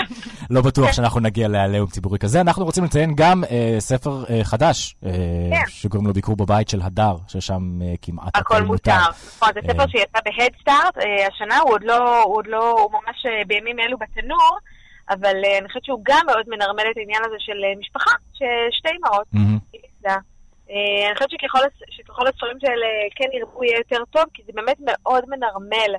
לא 0.49 0.61
בטוח 0.61 0.91
שאנחנו 0.91 1.19
נגיע 1.19 1.47
לעליהום 1.47 1.89
ציבורי 1.89 2.19
כזה. 2.19 2.41
אנחנו 2.41 2.65
רוצים 2.65 2.83
לציין 2.83 3.13
גם 3.15 3.43
אה, 3.43 3.75
ספר 3.79 4.23
חדש, 4.43 4.95
כן. 5.01 5.61
שקוראים 5.67 6.07
לו 6.07 6.13
ביקור 6.13 6.35
בבית 6.35 6.69
של 6.69 6.81
הדר, 6.81 7.15
ששם 7.27 7.79
כמעט 8.01 8.37
הכל 8.37 8.61
מותר. 8.61 8.97
נכון, 9.37 9.49
זה 9.53 9.59
ספר 9.67 9.87
שיצא 9.87 10.19
בהדסטארט 10.25 10.97
השנה, 11.27 11.57
הוא 11.57 11.71
עוד 11.71 11.83
לא, 11.83 12.23
הוא 12.23 12.35
עוד 12.35 12.47
לא, 12.47 12.71
הוא 12.71 12.91
ממש 12.91 13.25
בימים 13.47 13.79
אלו 13.79 13.97
בתנור. 13.97 14.57
אבל 15.09 15.35
אני 15.59 15.67
חושבת 15.67 15.85
שהוא 15.85 15.99
גם 16.03 16.21
מאוד 16.25 16.45
מנרמל 16.47 16.83
את 16.91 16.97
העניין 16.97 17.21
הזה 17.25 17.35
של 17.39 17.57
משפחה, 17.79 18.11
ששתי 18.33 18.89
אמהות. 18.97 19.27
אני 20.69 21.15
חושבת 21.15 21.29
שככל 21.89 22.27
הספרים 22.27 22.57
האלה 22.63 22.87
כן 23.15 23.29
ירבו 23.33 23.63
יהיה 23.63 23.77
יותר 23.77 24.03
טוב, 24.11 24.23
כי 24.33 24.43
זה 24.45 24.51
באמת 24.55 24.77
מאוד 24.79 25.23
מנרמל 25.27 25.95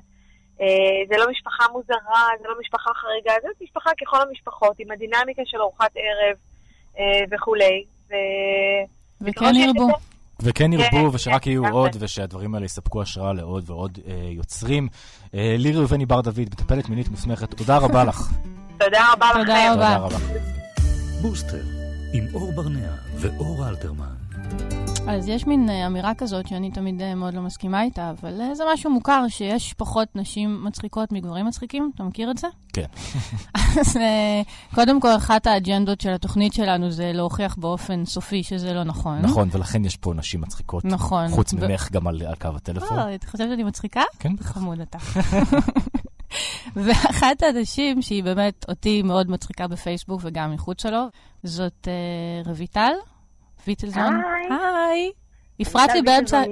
אה, 0.60 0.66
זה 1.08 1.16
לא 1.18 1.30
משפחה 1.30 1.64
מוזרה, 1.72 2.24
זה 2.40 2.48
לא 2.48 2.54
משפחה 2.60 2.90
חריגה, 2.94 3.32
זה 3.42 3.48
משפחה 3.64 3.90
ככל 4.00 4.22
המשפחות, 4.28 4.76
עם 4.78 4.90
הדינמיקה 4.90 5.42
של 5.44 5.58
ארוחת 5.60 5.90
ערב 5.94 6.36
אה, 6.98 7.24
וכולי. 7.30 7.84
וכן 9.20 9.54
ירבו. 9.54 9.88
וכן 10.40 10.72
ירבו, 10.72 11.10
כן, 11.10 11.14
ושרק 11.14 11.42
כן, 11.42 11.50
יהיו 11.50 11.68
עוד, 11.68 11.96
ושהדברים 11.98 12.54
האלה 12.54 12.66
יספקו 12.66 13.02
השראה 13.02 13.32
לעוד 13.32 13.70
ועוד 13.70 13.98
אה, 14.06 14.12
יוצרים. 14.30 14.88
אה, 15.34 15.54
לירי 15.58 15.78
ראובני 15.78 16.06
בר 16.06 16.20
דוד, 16.20 16.40
מטפלת 16.40 16.88
מינית 16.88 17.08
מוסמכת, 17.08 17.54
תודה 17.54 17.78
רבה 17.78 18.04
לך. 18.04 18.20
תודה 18.78 19.12
רבה 19.12 19.30
לכם. 19.30 19.44
תודה 19.74 19.96
רבה. 19.96 20.16
בוסטר, 21.22 21.62
עם 22.12 22.24
אור 22.34 22.52
ברנע 22.52 22.90
ואור 23.20 23.68
אלתרמן. 23.68 24.25
אז 25.08 25.28
יש 25.28 25.46
מין 25.46 25.70
אה, 25.70 25.86
אמירה 25.86 26.14
כזאת 26.14 26.48
שאני 26.48 26.70
תמיד 26.70 27.02
אה, 27.02 27.14
מאוד 27.14 27.34
לא 27.34 27.42
מסכימה 27.42 27.82
איתה, 27.82 28.10
אבל 28.10 28.40
אה, 28.40 28.54
זה 28.54 28.64
משהו 28.72 28.90
מוכר 28.90 29.24
שיש 29.28 29.72
פחות 29.72 30.16
נשים 30.16 30.64
מצחיקות 30.64 31.12
מגברים 31.12 31.46
מצחיקים. 31.46 31.90
אתה 31.94 32.04
מכיר 32.04 32.30
את 32.30 32.38
זה? 32.38 32.48
כן. 32.72 32.84
אז 33.80 33.96
קודם 34.74 35.00
כל, 35.00 35.16
אחת 35.16 35.46
האג'נדות 35.46 36.00
של 36.00 36.10
התוכנית 36.10 36.52
שלנו 36.52 36.90
זה 36.90 37.12
להוכיח 37.14 37.56
באופן 37.56 38.04
סופי 38.04 38.42
שזה 38.42 38.72
לא 38.72 38.84
נכון. 38.84 39.18
נכון, 39.18 39.48
ולכן 39.52 39.84
יש 39.84 39.96
פה 39.96 40.14
נשים 40.14 40.40
מצחיקות. 40.40 40.84
נכון. 40.84 41.28
חוץ 41.28 41.52
ממך 41.52 41.92
גם 41.92 42.06
על 42.06 42.22
קו 42.40 42.48
הטלפון. 42.56 42.96
לא, 42.96 43.14
אתה 43.14 43.26
חושבת 43.26 43.48
שאני 43.50 43.64
מצחיקה? 43.64 44.02
כן. 44.18 44.32
חמוד 44.40 44.80
אתה. 44.80 44.98
ואחת 46.84 47.42
האנשים 47.42 48.02
שהיא 48.02 48.24
באמת 48.24 48.64
אותי 48.68 49.02
מאוד 49.02 49.30
מצחיקה 49.30 49.68
בפייסבוק 49.68 50.20
וגם 50.24 50.54
מחוץ 50.54 50.86
לו, 50.86 51.06
זאת 51.42 51.88
רויטל. 52.46 52.92
ויטלזון. 53.68 54.20
היי. 54.50 55.10
הפרעת 55.60 55.92
לי 55.94 56.02
באמצע... 56.02 56.42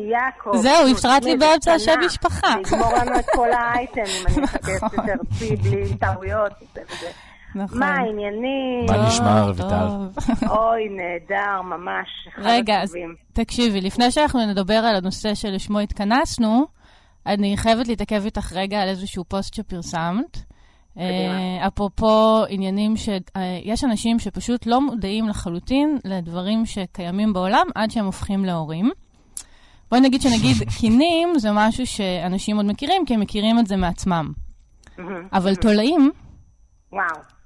זהו, 0.54 0.88
הפרעת 0.88 1.24
לי 1.24 1.36
באמצע 1.36 1.72
השם 1.72 1.92
משפחה. 2.06 2.54
נגמור 2.54 2.92
לנו 2.92 3.18
את 3.18 3.24
כל 3.34 3.52
האייטם, 3.52 4.00
אם 4.00 4.26
אני 4.26 4.44
אחפש 4.44 4.82
יותר 4.82 5.14
צי 5.38 5.56
בלי 5.56 5.96
טעויות. 5.96 6.52
נכון. 7.54 7.78
מה 7.78 7.86
העניינים? 7.86 8.86
מה 8.86 9.06
נשמע, 9.06 9.42
רויטל? 9.42 9.86
אוי, 10.48 10.88
נהדר, 10.88 11.62
ממש. 11.62 12.08
רגע, 12.38 12.82
אז 12.82 12.94
תקשיבי, 13.32 13.80
לפני 13.80 14.10
שאנחנו 14.10 14.46
נדבר 14.46 14.74
על 14.74 14.96
הנושא 14.96 15.34
שלשמו 15.34 15.80
התכנסנו, 15.80 16.66
אני 17.26 17.56
חייבת 17.56 17.88
להתעכב 17.88 18.24
איתך 18.24 18.52
רגע 18.52 18.82
על 18.82 18.88
איזשהו 18.88 19.24
פוסט 19.24 19.54
שפרסמת. 19.54 20.38
Uh, 20.96 21.00
אפרופו 21.66 22.44
עניינים 22.48 22.96
שיש 22.96 23.84
אנשים 23.84 24.18
שפשוט 24.18 24.66
לא 24.66 24.80
מודעים 24.80 25.28
לחלוטין 25.28 25.98
לדברים 26.04 26.66
שקיימים 26.66 27.32
בעולם 27.32 27.66
עד 27.74 27.90
שהם 27.90 28.04
הופכים 28.04 28.44
להורים. 28.44 28.90
בואי 29.90 30.00
נגיד 30.00 30.20
שנגיד 30.20 30.56
קינים 30.80 31.38
זה 31.38 31.48
משהו 31.52 31.86
שאנשים 31.86 32.56
עוד 32.56 32.66
מכירים, 32.66 33.06
כי 33.06 33.14
הם 33.14 33.20
מכירים 33.20 33.58
את 33.58 33.66
זה 33.66 33.76
מעצמם. 33.76 34.32
אבל 35.32 35.54
תולעים, 35.54 36.10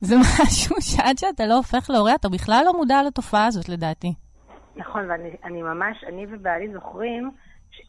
זה 0.00 0.16
משהו 0.24 0.76
שעד 0.80 1.18
שאתה 1.18 1.46
לא 1.46 1.56
הופך 1.56 1.90
להורה, 1.90 2.14
אתה 2.14 2.28
בכלל 2.28 2.62
לא 2.66 2.72
מודע 2.72 3.02
לתופעה 3.02 3.46
הזאת, 3.46 3.68
לדעתי. 3.68 4.14
נכון, 4.76 5.10
ואני 5.10 5.62
ממש, 5.62 6.04
אני 6.08 6.26
ובעלי 6.30 6.72
זוכרים 6.72 7.30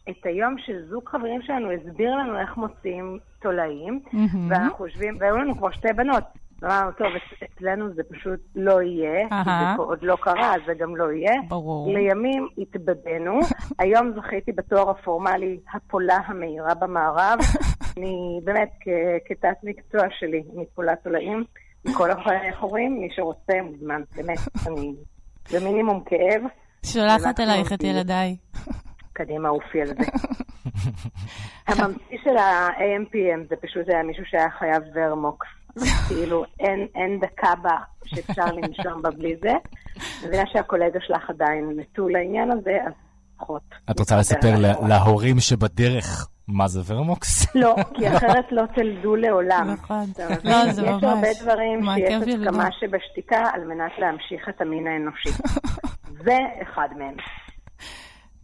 את 0.08 0.26
היום 0.26 0.56
שזוג 0.58 1.08
חברים 1.08 1.42
שלנו 1.42 1.70
הסביר 1.70 2.14
לנו 2.14 2.40
איך 2.40 2.56
מוציאים 2.56 3.18
תולעים, 3.42 4.00
mm-hmm. 4.06 4.36
ואנחנו 4.48 4.76
חושבים, 4.76 5.16
והיו 5.20 5.36
לנו 5.36 5.58
כבר 5.58 5.70
שתי 5.70 5.88
בנות. 5.96 6.24
אמרנו, 6.64 6.92
טוב, 6.92 7.06
אצלנו 7.44 7.94
זה 7.94 8.02
פשוט 8.02 8.40
לא 8.56 8.82
יהיה, 8.82 9.26
uh-huh. 9.26 9.44
כי 9.44 9.50
זה 9.76 9.82
עוד 9.82 9.98
לא 10.02 10.16
קרה, 10.20 10.54
אז 10.54 10.60
זה 10.66 10.72
גם 10.74 10.96
לא 10.96 11.12
יהיה. 11.12 11.32
ברור. 11.48 11.92
לימים 11.92 12.48
התבדינו. 12.58 13.40
היום 13.78 14.12
זכיתי 14.16 14.52
בתואר 14.52 14.90
הפורמלי 14.90 15.58
הפולה 15.74 16.18
המהירה 16.26 16.74
במערב. 16.74 17.38
אני 17.96 18.40
באמת, 18.44 18.70
כתת 19.28 19.56
מקצוע 19.62 20.02
שלי, 20.18 20.42
מפולת 20.54 20.98
תולעים, 21.04 21.44
מכל 21.84 22.10
החורים, 22.10 23.00
מי 23.00 23.08
שרוצה 23.16 23.52
מוזמן, 23.62 24.02
באמת, 24.16 24.38
אני 24.66 24.94
במינימום 25.52 26.04
כאב. 26.04 26.42
שולחת 26.86 27.40
אלייך 27.40 27.72
את 27.72 27.82
ילדיי. 27.82 28.36
קדימה, 29.24 29.48
אופי 29.48 29.80
על 29.80 29.86
זה. 29.86 29.94
הממציא 31.68 32.18
של 32.24 32.36
ה-AMPM 32.36 33.48
זה 33.48 33.56
פשוט 33.56 33.88
היה 33.88 34.02
מישהו 34.02 34.24
שהיה 34.26 34.50
חייב 34.58 34.82
ורמוקס. 34.94 35.46
כאילו, 36.08 36.44
אין, 36.60 36.86
אין 36.94 37.20
דקה 37.20 37.54
בה 37.62 37.76
שאפשר 38.04 38.44
לנשום 38.44 39.02
בה 39.02 39.10
בלי 39.10 39.36
זה. 39.42 39.50
אני 39.50 40.28
מבינה 40.28 40.42
שהקולגה 40.52 40.98
שלך 41.06 41.30
עדיין 41.30 41.72
נטול 41.76 42.12
לעניין 42.12 42.50
הזה, 42.50 42.78
אז 42.86 42.92
פחות. 43.38 43.62
את 43.90 43.98
רוצה 43.98 44.16
לספר 44.18 44.54
להורים 44.88 45.40
שבדרך 45.40 46.28
מה 46.48 46.68
זה 46.68 46.94
ורמוקס? 46.94 47.54
לא, 47.54 47.76
כי 47.94 48.16
אחרת 48.16 48.44
לא 48.50 48.62
תלדו 48.74 49.16
לעולם. 49.16 49.70
נכון. 49.72 50.04
לא, 50.44 50.72
זה 50.72 50.82
ממש. 50.82 51.02
יש 51.02 51.04
הרבה 51.04 51.28
דברים 51.42 51.80
שיש 51.94 52.34
הסכמה 52.34 52.68
שבשתיקה 52.80 53.44
על 53.52 53.64
מנת 53.64 53.92
להמשיך 53.98 54.48
את 54.48 54.60
המין 54.60 54.86
האנושי. 54.86 55.30
זה 56.24 56.38
אחד 56.62 56.88
מהם. 56.98 57.14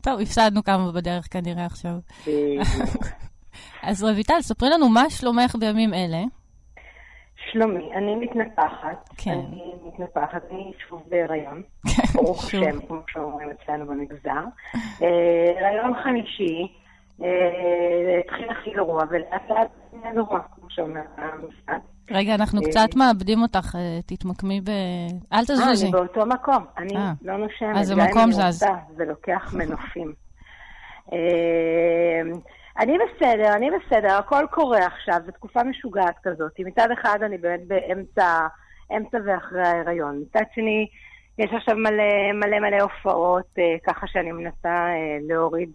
טוב, 0.07 0.21
הפסדנו 0.21 0.64
כמה 0.64 0.92
בדרך 0.92 1.33
כנראה 1.33 1.66
עכשיו. 1.66 1.92
אז 3.83 4.03
רויטל, 4.03 4.40
ספרי 4.40 4.71
לנו 4.71 4.88
מה 4.88 5.11
שלומך 5.11 5.57
בימים 5.61 5.95
אלה. 5.95 6.23
שלומי, 7.51 7.95
אני 7.95 8.14
מתנפחת. 8.14 9.09
כן. 9.16 9.31
אני 9.31 9.73
מתנפחת, 9.85 10.42
אני 10.51 10.73
שוב 10.88 11.03
בהיריון. 11.09 11.62
כן, 11.97 12.03
ברוך 12.14 12.45
השם, 12.45 12.87
כמו 12.87 13.01
שאומרים 13.09 13.49
אצלנו 13.51 13.87
במגזר. 13.87 14.31
הריון 15.61 15.95
אה, 15.95 16.03
חמישי, 16.05 16.73
אה, 17.23 18.21
התחיל 18.25 18.51
הכי 18.51 18.71
גרוע, 18.71 19.05
ולאט 19.11 19.51
לאט 19.51 19.71
גרוע, 20.14 20.40
כמו 20.55 20.71
שאומר 20.71 21.03
המשפט. 21.16 21.96
רגע, 22.11 22.35
אנחנו 22.35 22.61
אה, 22.61 22.66
קצת 22.66 22.97
מאבדים 22.97 23.42
אותך, 23.42 23.75
אה, 23.75 23.99
תתמקמי 24.07 24.61
ב... 24.61 24.71
אל 25.33 25.45
תזוזי. 25.45 25.62
אה, 25.62 25.71
אני 25.83 25.90
באותו 25.90 26.27
מקום. 26.27 26.64
אני 26.79 26.95
לא 27.23 27.37
נושמת. 27.37 27.77
אז 27.77 27.90
המקום 27.90 28.33
זז. 28.33 28.64
זה 28.97 29.05
לוקח 29.05 29.55
מנופים. 29.55 30.12
אני 32.79 32.99
בסדר, 32.99 33.55
אני 33.55 33.69
בסדר, 33.71 34.12
הכל 34.12 34.45
קורה 34.51 34.87
עכשיו, 34.87 35.16
זו 35.27 35.33
תקופה 35.33 35.62
משוגעת 35.62 36.14
כזאת. 36.23 36.53
מצד 36.59 36.88
אחד 36.90 37.19
אני 37.23 37.38
באמת 37.38 37.61
באמצע, 37.66 38.47
אמצע 38.97 39.19
ואחרי 39.27 39.62
ההיריון. 39.62 40.23
מצד 40.23 40.45
שני, 40.55 40.87
יש 41.38 41.51
עכשיו 41.53 41.77
מלא 41.77 42.33
מלא, 42.35 42.61
מלא 42.61 42.83
הופעות, 42.83 43.55
ככה 43.87 44.07
שאני 44.07 44.33
מנסה 44.33 44.87
להוריד... 45.29 45.71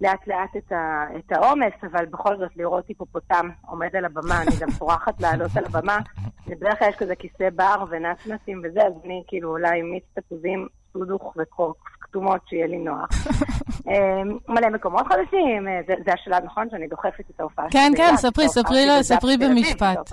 לאט 0.00 0.26
לאט 0.26 0.56
את, 0.56 0.72
ה, 0.72 1.04
את 1.18 1.32
העומס, 1.32 1.72
אבל 1.92 2.06
בכל 2.06 2.36
זאת 2.36 2.56
לראות 2.56 2.88
היפופוטם 2.88 3.48
עומד 3.66 3.96
על 3.96 4.04
הבמה, 4.04 4.42
אני 4.42 4.50
גם 4.60 4.68
צורחת 4.70 5.20
לעלות 5.22 5.56
על 5.56 5.64
הבמה. 5.64 5.98
בדרך 6.46 6.78
כלל 6.78 6.88
יש 6.88 6.96
כזה 6.96 7.16
כיסא 7.16 7.50
בר 7.50 7.84
ונצנצים 7.90 8.62
וזה, 8.64 8.80
אז 8.86 8.92
אני 9.04 9.22
כאילו 9.26 9.50
אולי 9.50 9.78
עם 9.78 9.90
מיץ 9.90 10.04
תפוזים, 10.14 10.66
סודוך 10.92 11.34
וקרוק 11.38 11.88
כתומות, 12.00 12.40
שיהיה 12.48 12.66
לי 12.66 12.78
נוח. 12.78 13.08
אמ, 13.88 14.38
מלא 14.48 14.68
מקומות 14.70 15.06
חדשים, 15.06 15.68
אה, 15.68 15.80
זה, 15.86 15.94
זה 16.04 16.12
השלב 16.12 16.44
נכון 16.44 16.70
שאני 16.70 16.88
דוחפת 16.88 17.30
את 17.30 17.40
ההופעה 17.40 17.66
כן, 17.70 17.92
כן, 17.96 18.16
ספרי, 18.16 18.48
ספרי, 18.48 18.86
לו, 18.86 19.02
ספרי 19.02 19.36
במשפט. 19.36 20.12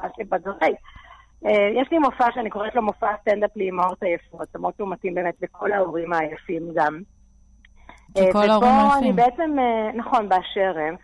אה, 1.45 1.81
יש 1.81 1.87
לי 1.91 1.97
מופע 1.99 2.27
שאני 2.33 2.49
קוראת 2.49 2.75
לו 2.75 2.81
מופע 2.81 3.07
סטנדאפ 3.21 3.49
לאמהות 3.55 4.03
עייפות, 4.03 4.47
למרות 4.55 4.75
שהוא 4.77 4.91
מתאים 4.91 5.15
באמת 5.15 5.35
לכל 5.41 5.71
ההורים 5.71 6.13
העייפים 6.13 6.63
גם. 6.75 7.01
שכל 8.17 8.49
ההורים. 8.49 8.71
ופה 8.71 8.97
אני 8.97 9.13
בעצם, 9.13 9.59
אה, 9.59 9.91
נכון, 9.95 10.29
באשר 10.29 10.79
הם. 10.79 10.95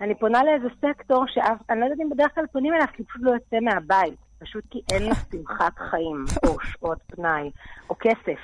אני 0.00 0.14
פונה 0.14 0.44
לאיזה 0.44 0.68
סקטור 0.80 1.24
שאף, 1.28 1.58
אני 1.70 1.80
לא 1.80 1.84
יודעת 1.84 2.00
אם 2.00 2.10
בדרך 2.10 2.34
כלל 2.34 2.44
פונים 2.52 2.74
אליו, 2.74 2.86
כי 2.92 3.04
פשוט 3.04 3.22
לא 3.22 3.30
יוצא 3.30 3.56
מהבית. 3.60 4.30
פשוט 4.40 4.64
כי 4.70 4.80
אין 4.92 5.02
לו 5.02 5.14
שמחת 5.14 5.78
חיים, 5.78 6.24
או 6.46 6.56
שעות 6.60 6.98
פנאי, 7.06 7.50
או 7.90 7.94
כסף, 8.00 8.40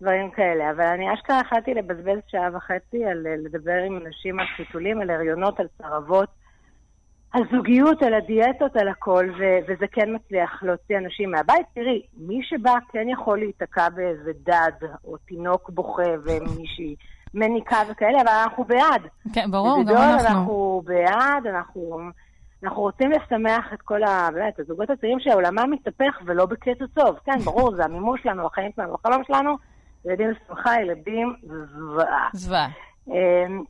דברים 0.00 0.30
כאלה. 0.30 0.70
אבל 0.70 0.84
אני 0.84 1.14
אשכרה 1.14 1.40
החלטתי 1.40 1.74
לבזבז 1.74 2.18
שעה 2.26 2.48
וחצי 2.56 3.04
על 3.04 3.26
אה, 3.26 3.36
לדבר 3.36 3.82
עם 3.86 3.98
אנשים 4.06 4.40
על 4.40 4.46
חיתולים, 4.56 5.00
על 5.00 5.10
הריונות, 5.10 5.60
על 5.60 5.66
צרבות, 5.78 6.28
על 7.32 7.42
זוגיות, 7.52 8.02
על 8.02 8.14
הדיאטות, 8.14 8.76
על 8.76 8.88
הכל, 8.88 9.30
ו- 9.38 9.58
וזה 9.68 9.86
כן 9.92 10.14
מצליח 10.14 10.62
להוציא 10.62 10.98
אנשים 10.98 11.30
מהבית. 11.30 11.66
תראי, 11.74 12.02
מי 12.16 12.40
שבא 12.42 12.74
כן 12.92 13.08
יכול 13.08 13.38
להיתקע 13.38 13.88
באיזה 13.88 14.32
דד, 14.44 14.88
או 15.04 15.16
תינוק 15.16 15.70
בוכה 15.70 16.10
ומישהי 16.24 16.96
מניקה 17.34 17.76
וכאלה, 17.90 18.20
אבל 18.20 18.28
אנחנו 18.28 18.64
בעד. 18.64 19.02
כן, 19.32 19.50
ברור, 19.50 19.82
גם 19.82 19.96
אנחנו. 19.96 20.28
אנחנו 20.28 20.82
בעד, 20.84 21.46
אנחנו, 21.46 22.00
אנחנו 22.64 22.82
רוצים 22.82 23.10
לשמח 23.10 23.72
את 23.74 23.82
כל 23.82 24.02
ה... 24.02 24.28
באמת, 24.34 24.58
הזוגות 24.58 24.90
הצעירים 24.90 25.20
שעולמם 25.20 25.70
מתהפך 25.70 26.20
ולא 26.24 26.46
בקטע 26.46 26.84
טוב. 26.94 27.16
כן, 27.24 27.38
ברור, 27.38 27.76
זה 27.76 27.84
המימוש 27.84 28.22
שלנו, 28.22 28.46
החיים 28.46 28.70
שלנו, 28.76 28.94
החלום 28.94 29.22
שלנו. 29.26 29.56
ילדים 30.04 30.30
לשמחה, 30.30 30.80
ילדים 30.80 31.34
זוועה. 31.42 32.28
זוועה. 32.32 32.68
אמ, 33.08 33.62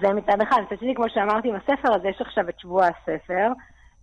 זה 0.00 0.12
מצד 0.12 0.40
אחד. 0.42 0.62
מצד 0.66 0.76
שני, 0.80 0.94
כמו 0.94 1.04
שאמרתי 1.08 1.48
עם 1.48 1.54
הספר, 1.54 1.94
אז 1.94 2.04
יש 2.04 2.20
עכשיו 2.20 2.48
את 2.48 2.60
שבוע 2.60 2.86
הספר, 2.86 3.48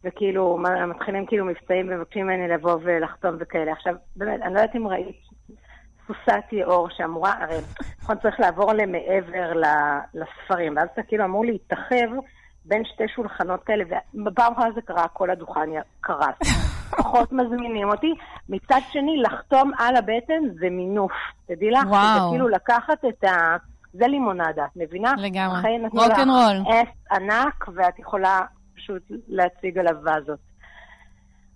וכאילו, 0.04 0.60
מתחילים 0.88 1.26
כאילו 1.26 1.46
מבצעים 1.46 1.90
ומבקשים 1.90 2.26
ממני 2.28 2.48
לבוא 2.48 2.78
ולחתום 2.84 3.36
וכאלה. 3.40 3.72
עכשיו, 3.72 3.94
באמת, 4.16 4.42
אני 4.42 4.54
לא 4.54 4.60
יודעת 4.60 4.76
אם 4.76 4.88
ראית 4.88 5.27
סוסת 6.08 6.44
יאור 6.52 6.88
שאמורה, 6.90 7.34
הרי 7.42 7.58
נכון 8.02 8.16
צריך 8.22 8.40
לעבור 8.40 8.74
למעבר 8.74 9.62
לספרים, 10.14 10.78
ואז 10.78 10.90
אתה 10.94 11.04
כאילו 11.04 11.26
אמור 11.26 11.46
להתאחב 11.46 12.08
בין 12.66 12.84
שתי 12.86 13.04
שולחנות 13.16 13.64
כאלה, 13.64 13.84
ובפעם 14.14 14.54
אחת 14.54 14.74
זה 14.76 14.82
קרה, 14.82 15.08
כל 15.08 15.30
הדוכן 15.30 15.70
קרס. 16.02 16.36
פחות 16.98 17.32
מזמינים 17.32 17.90
אותי. 17.90 18.14
מצד 18.50 18.80
שני, 18.92 19.22
לחתום 19.22 19.72
על 19.78 19.96
הבטן 19.96 20.44
זה 20.60 20.70
מינוף. 20.70 21.12
תדעי 21.46 21.72
לך, 21.72 21.88
וואו. 21.88 22.20
זה 22.20 22.20
כאילו 22.32 22.48
לקחת 22.48 23.06
את 23.10 23.24
ה... 23.24 23.58
זה 23.94 24.08
לימונדה, 24.08 24.66
את 24.66 24.76
מבינה? 24.76 25.14
לגמרי. 25.18 25.60
אחרי 25.60 25.78
נתנו 25.78 26.02
רוק 26.02 26.12
לך 26.12 26.20
אנד 26.20 26.30
רול. 26.30 26.76
עס 26.76 27.12
ענק, 27.12 27.68
ואת 27.76 28.00
יכולה 28.00 28.42
פשוט 28.76 29.02
להציג 29.28 29.78
עליו 29.78 29.96
וזות. 30.02 30.40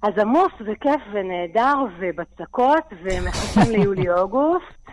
אז 0.01 0.13
עמוס 0.17 0.51
וכיף 0.59 1.01
ונהדר 1.11 1.75
ובצקות, 1.99 2.83
ומחכים 3.03 3.71
ליולי-אוגוסט. 3.77 4.89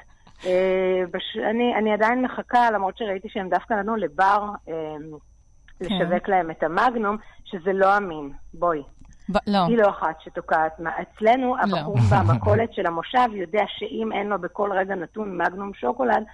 אה, 0.47 1.03
בש... 1.11 1.37
אני, 1.51 1.75
אני 1.75 1.93
עדיין 1.93 2.23
מחכה, 2.23 2.71
למרות 2.71 2.99
שראיתי 2.99 3.29
שהם 3.31 3.49
דווקא 3.49 3.75
נתנו 3.75 3.97
לבר 3.97 4.45
אה, 4.69 4.75
לשווק 5.81 6.29
להם 6.29 6.51
את 6.51 6.63
המגנום, 6.63 7.17
שזה 7.45 7.73
לא 7.73 7.97
אמין. 7.97 8.33
בואי. 8.55 8.83
ב- 9.29 9.39
לא. 9.47 9.59
היא 9.67 9.79
לא 9.79 9.91
אחת 9.91 10.21
שתוקעת. 10.21 10.81
אצלנו, 11.03 11.57
הבחור 11.59 11.97
במכולת 12.11 12.73
של 12.73 12.87
המושב 12.87 13.29
יודע 13.33 13.63
שאם 13.69 14.13
אין 14.13 14.27
לו 14.27 14.39
בכל 14.39 14.73
רגע 14.73 14.95
נתון 14.95 15.39
מגנום 15.39 15.75
שוקולד, 15.75 16.25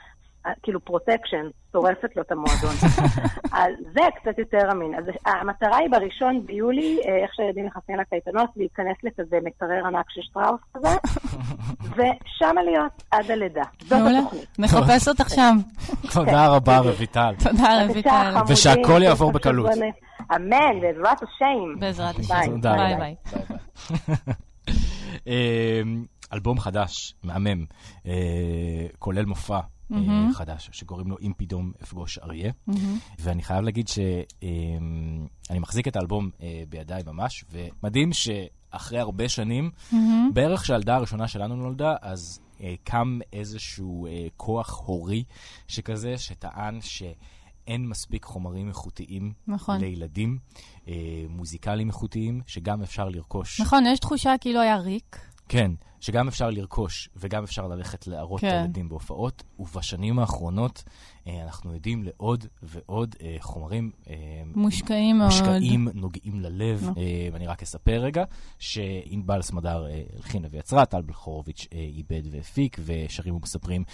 כאילו 0.62 0.80
protection, 0.80 1.46
שורפת 1.72 2.16
לו 2.16 2.22
את 2.22 2.32
המועדון. 2.32 2.74
אז 3.62 3.72
זה 3.92 4.00
קצת 4.16 4.38
יותר 4.38 4.72
אמין. 4.72 4.94
אז 4.94 5.04
המטרה 5.26 5.76
היא 5.76 5.90
בראשון 5.90 6.46
ביולי, 6.46 6.98
אה, 7.06 7.16
איך 7.22 7.30
שהילדים 7.34 7.66
נכנסים 7.66 7.96
לקייטנות, 8.00 8.50
להיכנס 8.56 8.96
לכזה 9.02 9.36
מקרר 9.44 9.86
ענק 9.86 10.06
של 10.08 10.20
שטראוס 10.22 10.60
כזה, 10.74 10.96
ושמה 11.96 12.62
להיות 12.62 13.02
עד 13.10 13.30
הלידה. 13.30 13.62
זאת. 13.80 13.98
התוכנית. 14.20 14.58
נחפש 14.58 15.08
אותך 15.08 15.30
שם. 15.30 15.56
תודה 16.14 16.48
רבה, 16.48 16.78
רויטל. 16.78 17.34
תודה, 17.44 17.86
רויטל. 17.88 18.34
ושהכל 18.48 19.02
יעבור 19.02 19.32
בקלות. 19.32 19.70
אמן, 20.36 20.80
בעזרת 20.80 21.22
השם. 21.22 21.80
בעזרת. 21.80 22.18
השם. 22.18 22.60
ביי 22.60 22.96
ביי. 22.96 23.14
אמ, 25.26 26.04
אלבום 26.32 26.58
חדש, 26.58 27.14
מהמם, 27.22 27.64
אה, 28.06 28.86
כולל 28.98 29.24
מופע 29.24 29.60
אה, 29.92 29.96
מהמם. 29.96 30.32
חדש, 30.34 30.70
שקוראים 30.72 31.10
לו 31.10 31.16
אם 31.22 31.32
פתאום 31.36 31.72
אפגוש 31.82 32.18
אריה. 32.18 32.52
מהמם. 32.66 32.98
ואני 33.18 33.42
חייב 33.42 33.64
להגיד 33.64 33.88
שאני 33.88 35.58
מחזיק 35.60 35.88
את 35.88 35.96
האלבום 35.96 36.30
אה, 36.42 36.62
בידיי 36.68 37.02
ממש, 37.06 37.44
ומדהים 37.50 38.12
שאחרי 38.12 38.98
הרבה 38.98 39.28
שנים, 39.28 39.70
מהמם. 39.92 40.30
בערך 40.34 40.60
כשהילדה 40.60 40.96
הראשונה 40.96 41.28
שלנו 41.28 41.56
נולדה, 41.56 41.94
אז 42.02 42.40
אה, 42.60 42.74
קם 42.84 43.18
איזשהו 43.32 44.06
אה, 44.06 44.26
כוח 44.36 44.82
הורי 44.86 45.24
שכזה, 45.68 46.18
שטען 46.18 46.80
שאין 46.80 47.88
מספיק 47.88 48.24
חומרים 48.24 48.68
איכותיים 48.68 49.32
נכון. 49.46 49.80
לילדים, 49.80 50.38
אה, 50.88 50.94
מוזיקליים 51.28 51.88
איכותיים, 51.88 52.40
שגם 52.46 52.82
אפשר 52.82 53.08
לרכוש. 53.08 53.60
נכון, 53.60 53.86
יש 53.86 53.98
תחושה 53.98 54.34
כאילו 54.40 54.60
היה 54.60 54.76
ריק. 54.76 55.33
כן, 55.48 55.70
שגם 56.00 56.28
אפשר 56.28 56.50
לרכוש 56.50 57.08
וגם 57.16 57.44
אפשר 57.44 57.68
ללכת 57.68 58.06
להראות 58.06 58.40
כן. 58.40 58.48
את 58.48 58.52
הילדים 58.52 58.88
בהופעות, 58.88 59.42
ובשנים 59.58 60.18
האחרונות 60.18 60.84
אה, 61.26 61.42
אנחנו 61.42 61.72
עדים 61.72 62.02
לעוד 62.02 62.46
ועוד 62.62 63.16
אה, 63.22 63.36
חומרים 63.40 63.90
אה, 64.10 64.14
מושקעים 64.54 65.18
מאוד. 65.18 65.30
מושקעים, 65.30 65.88
נוגעים 65.94 66.40
ללב. 66.40 66.78
נכון. 66.82 67.02
אה, 67.02 67.28
ואני 67.32 67.46
רק 67.46 67.62
אספר 67.62 68.00
רגע, 68.00 68.24
שענבל 68.58 69.42
סמדר 69.42 69.86
אה, 69.86 70.02
הלחינה 70.16 70.48
ויצרה, 70.50 70.86
טל 70.86 71.02
בלחורוביץ' 71.02 71.68
אה, 71.72 71.78
איבד 71.78 72.22
והפיק, 72.30 72.78
ושרים 72.84 73.34
ומספרים. 73.34 73.84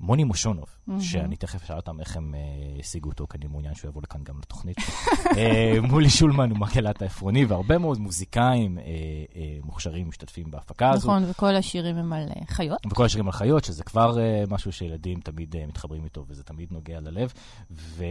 מוני 0.00 0.24
מושונוב, 0.24 0.66
מהמם. 0.86 1.00
שאני 1.00 1.36
תכף 1.36 1.62
אשאל 1.62 1.76
אותם 1.76 2.00
איך 2.00 2.16
הם 2.16 2.34
אה, 2.34 2.40
השיגו 2.80 3.08
אותו, 3.08 3.26
כי 3.26 3.38
אני 3.38 3.46
מעוניין 3.46 3.74
שהוא 3.74 3.88
יבוא 3.88 4.02
לכאן 4.02 4.24
גם 4.24 4.38
לתוכנית. 4.38 4.76
אה, 5.38 5.76
מולי 5.82 6.10
שולמן 6.10 6.50
הוא 6.50 6.58
מקהלת 6.58 7.02
העפרוני, 7.02 7.44
והרבה 7.44 7.78
מאוד 7.78 7.98
מוזיקאים 7.98 8.78
אה, 8.78 8.84
אה, 8.84 9.58
מוכשרים 9.62 10.08
משתתפים 10.08 10.50
בהפקה 10.50 10.90
הזו. 10.90 11.08
נכון, 11.08 11.30
וכל 11.30 11.56
השירים 11.56 11.96
הם 11.96 12.12
על 12.12 12.28
אה, 12.36 12.46
חיות. 12.46 12.78
וכל 12.90 13.04
השירים 13.04 13.26
על 13.26 13.32
חיות, 13.32 13.64
שזה 13.64 13.84
כבר 13.84 14.16
משהו 14.48 14.72
שילדים 14.72 15.20
תמיד 15.20 15.56
מתחברים 15.68 16.04
איתו, 16.04 16.24
וזה 16.28 16.42
תמיד 16.42 16.72
נוגע 16.72 17.00
ללב. 17.00 17.32
ו... 17.70 18.04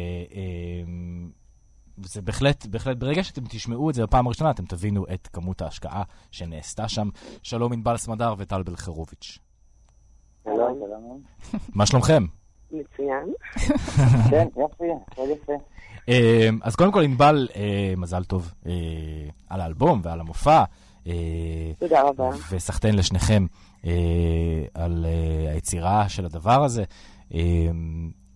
וזה 1.97 2.21
בהחלט, 2.21 2.65
בהחלט, 2.65 2.97
ברגע 2.97 3.23
שאתם 3.23 3.41
תשמעו 3.49 3.89
את 3.89 3.95
זה 3.95 4.03
בפעם 4.03 4.25
הראשונה, 4.25 4.51
אתם 4.51 4.65
תבינו 4.65 5.05
את 5.13 5.27
כמות 5.33 5.61
ההשקעה 5.61 6.03
שנעשתה 6.31 6.87
שם. 6.87 7.09
שלום 7.43 7.73
ענבל 7.73 7.97
סמדר 7.97 8.35
וטל 8.37 8.63
בלחרוביץ'. 8.63 9.39
שלום, 10.43 10.79
שלום. 10.85 11.21
מה 11.73 11.85
שלומכם? 11.85 12.25
מצוין. 12.71 13.33
כן, 14.29 14.47
יופי, 14.57 14.83
הכל 15.11 15.27
יפה. 15.31 15.53
Um, 15.99 16.59
אז 16.61 16.75
קודם 16.75 16.91
כל, 16.91 17.03
ענבל, 17.03 17.47
uh, 17.51 17.55
מזל 17.97 18.23
טוב 18.23 18.51
uh, 18.63 18.67
על 19.49 19.61
האלבום 19.61 20.01
ועל 20.03 20.19
המופע. 20.19 20.63
Uh, 21.05 21.07
תודה 21.79 22.01
רבה. 22.01 22.29
וסחטיין 22.51 22.95
לשניכם 22.95 23.45
על 24.73 25.05
היצירה 25.53 26.09
של 26.09 26.25
הדבר 26.25 26.63
הזה. 26.63 26.83
Um, 27.31 27.35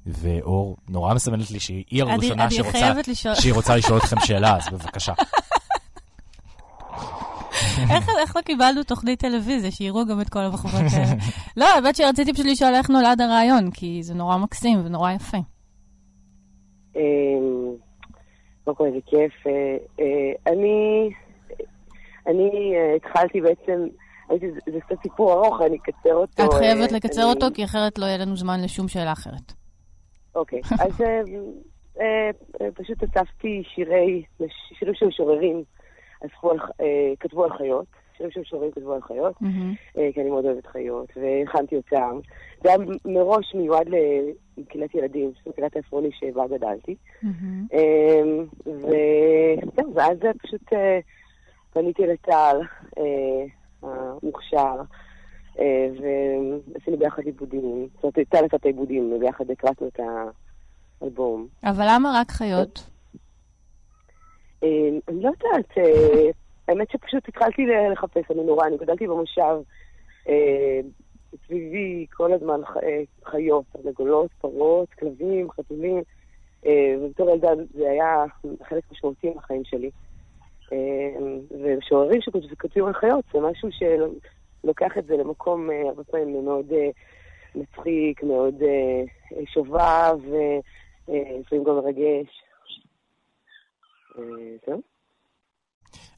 ואור 0.06 0.78
נורא 0.90 1.14
מסמנת 1.14 1.52
לי 1.52 1.60
שהיא 1.60 2.04
הראשונה 2.04 2.52
שרוצה, 2.52 2.94
שהיא 3.14 3.54
רוצה 3.54 3.76
לשאול 3.76 3.98
אתכם 3.98 4.20
שאלה, 4.20 4.58
אז 4.58 4.68
בבקשה. 4.72 5.14
איך 7.92 8.10
איך 8.22 8.36
לא 8.36 8.42
קיבלנו 8.42 8.84
תוכנית 8.84 9.20
טלוויזיה, 9.20 9.72
שיראו 9.72 10.06
גם 10.06 10.22
את 10.22 10.30
כל 10.30 10.40
הבחורות 10.40 10.86
האלה? 10.94 11.16
לא, 11.58 11.66
האמת 11.76 11.96
שרציתי 11.96 12.34
פשוט 12.34 12.46
לשאול 12.46 12.74
איך 12.74 12.90
נולד 12.90 13.22
הרעיון, 13.22 13.72
כי 13.72 14.04
זה 14.04 14.14
נורא 14.14 14.38
מקסים 14.38 14.86
ונורא 14.86 15.12
יפה. 15.12 15.38
אמ, 16.96 17.02
קודם 18.68 18.78
כל 18.78 18.86
איזה 18.86 19.00
כיף. 19.06 19.48
אה, 19.48 19.78
אה, 20.00 20.54
אני 20.54 21.10
אני 22.28 22.76
אה, 22.76 22.96
התחלתי 22.96 23.42
בעצם, 23.42 23.88
זה 24.30 24.72
זה 24.74 24.80
קצת 24.82 24.96
סיפור 25.04 25.34
ארוך, 25.34 25.62
אני 25.62 25.78
אקצר 25.78 26.14
אותו. 26.14 26.46
את 26.46 26.54
חייבת 26.54 26.92
לקצר 26.92 27.24
אותו, 27.24 27.46
כי 27.54 27.64
אחרת 27.64 27.98
לא 27.98 28.06
יהיה 28.06 28.18
לנו 28.18 28.36
זמן 28.36 28.64
לשום 28.64 28.88
שאלה 28.88 29.12
אחרת. 29.12 29.54
אוקיי, 30.36 30.62
אז 30.86 31.04
פשוט 32.74 33.04
אספתי 33.04 33.64
שירי, 33.76 34.24
שירים 34.80 34.94
של 34.96 35.06
משוררים, 35.06 35.64
אספו 36.26 36.52
על- 36.52 36.60
אה, 36.82 37.14
כתבו 37.20 37.44
על 37.44 37.50
חיות, 37.58 37.86
שירים 38.18 38.32
של 38.32 38.40
משוררים 38.40 38.72
כתבו 38.72 38.94
על 38.94 39.02
חיות. 39.02 39.42
מהמם. 39.42 39.74
אה, 39.98 40.10
כי 40.14 40.22
אני 40.22 40.30
מאוד 40.30 40.46
אוהבת 40.46 40.66
חיות, 40.68 41.10
והכנתי 41.16 41.76
אותם. 41.76 42.20
זה 42.64 42.70
היה 42.70 42.78
מראש 43.06 43.56
מיועד 43.56 43.88
לקהילת 44.58 44.96
ילדים, 44.96 45.32
שזה 45.44 45.54
קהילת 45.54 45.76
העפרוני 45.76 46.10
שבה 46.12 46.48
גדלתי. 46.48 46.96
מהמם. 47.24 47.68
אמ, 47.74 48.46
וזהו, 48.66 49.94
ואז 49.96 50.18
פשוט 50.44 50.74
אה, 50.74 51.00
פניתי 51.74 52.08
לטל, 52.08 52.60
אה, 52.98 53.46
המוכשר, 53.82 54.76
אה, 55.60 55.88
ועשינו 56.74 56.98
ביחד 56.98 57.22
עיבודים. 57.26 57.88
זאת 57.94 58.04
אומרת, 58.04 58.30
טל 58.30 58.46
עשה 58.46 58.56
את 58.58 58.66
העיבודים, 58.66 59.14
וביחד 59.14 59.52
הקלטנו 59.52 59.88
את 59.88 60.00
האלבום. 61.02 61.48
אבל 61.64 61.86
למה 61.90 62.20
רק 62.22 62.32
חיות? 62.32 62.90
אה, 64.64 64.90
אני 65.08 65.24
לא 65.24 65.30
יודעת, 65.30 65.78
אה, 65.78 66.30
האמת 66.68 66.92
שפשוט 66.92 67.28
התחלתי 67.28 67.66
לחפש, 67.92 68.32
אני 68.32 68.44
נורא, 68.44 68.68
אני 68.68 68.78
גדלתי 68.78 69.08
במושב, 69.08 69.56
אה, 70.30 70.80
סביבי 71.46 72.06
כל 72.14 72.34
הזמן 72.34 72.62
חיות, 73.26 73.66
תרנגולות, 73.72 74.32
פרות, 74.42 74.90
כלבים, 74.90 75.52
חתולים, 75.52 76.02
ובתור 77.00 77.30
ילדה 77.30 77.50
זה 77.74 77.90
היה 77.90 78.26
חלק 78.64 78.84
משמעותי 78.92 79.30
מהחיים 79.36 79.62
שלי. 79.66 79.90
ומשוררים 81.52 82.22
שכותבים 82.22 82.86
על 82.86 82.94
חיות, 82.94 83.26
זה 83.34 83.40
משהו 83.40 83.70
שלוקח 83.72 84.98
את 84.98 85.06
זה 85.06 85.18
למקום 85.18 85.70
הרבה 85.88 86.04
פעמים 86.04 86.46
מאוד 86.46 86.74
מצחיק, 87.56 88.24
מאוד 88.24 88.56
שובב, 89.54 90.18
ולפעמים 91.08 91.64
גם 91.64 91.76
מרגש. 91.76 92.47
אה, 94.18 94.24
זהו. 94.68 94.82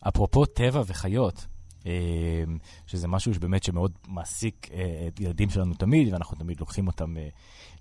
אפרופו 0.08 0.46
טבע 0.46 0.82
וחיות, 0.88 1.46
אה, 1.86 2.44
שזה 2.88 3.08
משהו 3.08 3.34
שבאמת 3.34 3.64
שמאוד 3.64 3.92
מעסיק 4.08 4.70
אה, 4.74 5.06
את 5.08 5.20
ילדים 5.20 5.50
שלנו 5.50 5.74
תמיד, 5.74 6.14
ואנחנו 6.14 6.38
תמיד 6.38 6.60
לוקחים 6.60 6.88
אותם 6.88 7.16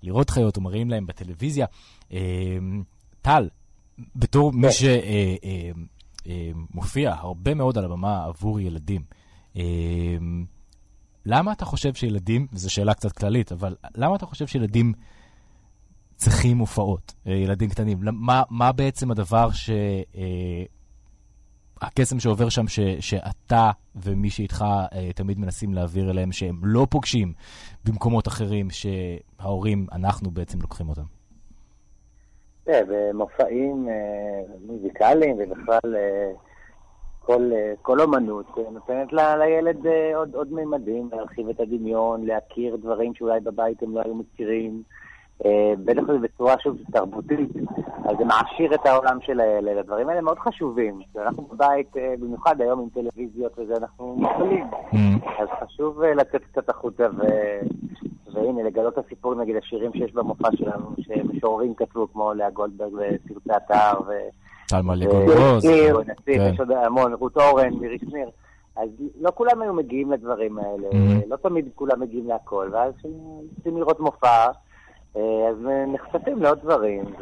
לראות 0.03 0.29
חיות 0.29 0.57
ומראים 0.57 0.89
להם 0.89 1.07
בטלוויזיה. 1.07 1.65
טל, 3.21 3.49
בתור 4.15 4.51
מי 4.51 4.67
שמופיע 6.25 7.13
הרבה 7.13 7.53
מאוד 7.53 7.77
על 7.77 7.85
הבמה 7.85 8.25
עבור 8.25 8.59
ילדים, 8.59 9.03
למה 11.25 11.51
אתה 11.51 11.65
חושב 11.65 11.93
שילדים, 11.93 12.47
וזו 12.53 12.69
שאלה 12.69 12.93
קצת 12.93 13.11
כללית, 13.11 13.51
אבל 13.51 13.75
למה 13.95 14.15
אתה 14.15 14.25
חושב 14.25 14.47
שילדים 14.47 14.93
צריכים 16.19 16.57
הופעות, 16.57 17.13
אה, 17.27 17.33
ילדים 17.33 17.69
קטנים? 17.69 17.97
מה, 18.01 18.43
מה 18.49 18.71
בעצם 18.71 19.11
הדבר 19.11 19.51
ש... 19.51 19.69
אה, 20.15 20.63
הקסם 21.81 22.19
שעובר 22.19 22.49
שם, 22.49 22.67
ש, 22.67 22.79
שאתה 22.99 23.71
ומי 23.95 24.29
שאיתך 24.29 24.65
אה, 24.93 25.13
תמיד 25.15 25.39
מנסים 25.39 25.73
להעביר 25.73 26.11
אליהם, 26.11 26.31
שהם 26.31 26.55
לא 26.63 26.87
פוגשים 26.89 27.33
במקומות 27.85 28.27
אחרים, 28.27 28.67
שההורים, 28.69 29.85
אנחנו 29.91 30.31
בעצם 30.31 30.61
לוקחים 30.61 30.89
אותם. 30.89 31.01
כן, 32.65 32.85
במופעים 32.87 33.89
אה, 33.89 34.55
מוזיקליים 34.65 35.37
ובכלל 35.39 35.95
אה, 35.95 36.31
כל, 37.19 37.51
אה, 37.53 37.73
כל 37.81 38.01
אומנות 38.01 38.57
נותנת 38.71 39.13
ל, 39.13 39.35
לילד 39.35 39.85
אה, 39.87 40.17
עוד, 40.17 40.35
עוד 40.35 40.53
מימדים, 40.53 41.09
להרחיב 41.13 41.49
את 41.49 41.59
הדמיון, 41.59 42.25
להכיר 42.25 42.75
דברים 42.75 43.13
שאולי 43.15 43.39
בבית 43.39 43.83
הם 43.83 43.95
לא 43.95 44.01
היו 44.05 44.15
מכירים. 44.15 44.83
בטח 45.85 46.01
זה 46.07 46.17
בצורה 46.17 46.55
שוב 46.63 46.77
תרבותית, 46.91 47.49
אז 48.05 48.17
זה 48.17 48.25
מעשיר 48.25 48.73
את 48.75 48.85
העולם 48.85 49.17
של 49.21 49.39
הילד. 49.39 49.77
הדברים 49.77 50.09
האלה 50.09 50.21
מאוד 50.21 50.39
חשובים. 50.39 50.99
אנחנו 51.17 51.43
בבית, 51.43 51.97
אה, 51.97 52.13
במיוחד 52.19 52.61
היום 52.61 52.79
עם 52.79 52.89
טלוויזיות 52.93 53.59
וזה, 53.59 53.73
אנחנו 53.77 54.15
מופעלים. 54.15 54.67
אז 55.39 55.47
חשוב 55.63 56.01
אה, 56.01 56.13
לצאת 56.13 56.41
קצת 56.51 56.69
החוצה 56.69 57.03
ו... 57.17 57.21
והנה, 58.33 58.63
לגלות 58.63 58.93
את 58.99 59.05
הסיפור, 59.05 59.35
נגיד, 59.35 59.55
השירים 59.55 59.91
שיש 59.93 60.13
במופע 60.13 60.47
שלנו, 60.55 60.85
שמשוררים 60.99 61.73
כתבו, 61.75 62.07
כמו 62.13 62.33
לאה 62.33 62.49
גולדברג 62.49 62.93
וסרטי 62.93 63.49
אתר, 63.57 63.99
ו... 64.07 64.11
טלמה 64.67 64.95
נציב, 66.07 66.37
כן. 66.37 66.49
יש 66.53 66.59
עוד 66.59 66.71
המון, 66.71 67.13
רות 67.13 67.37
אורן, 67.37 67.73
מירי 67.73 67.97
שניר. 67.99 68.29
אז 68.75 68.89
לא 69.21 69.31
כולם 69.35 69.61
היו 69.61 69.73
מגיעים 69.73 70.11
לדברים 70.11 70.57
האלה, 70.57 70.89
Mhm. 70.91 71.29
לא 71.29 71.35
תמיד 71.35 71.69
כולם 71.75 71.99
מגיעים 71.99 72.27
להכל, 72.27 72.69
ואז 72.71 72.93
כשרוצים 72.97 73.77
לראות 73.77 73.99
מופע, 73.99 74.27
אה, 74.27 74.51
אז 75.15 75.57
נחשפים 75.93 76.43
לעוד 76.43 76.59
דברים, 76.63 77.03
ובדרך 77.05 77.17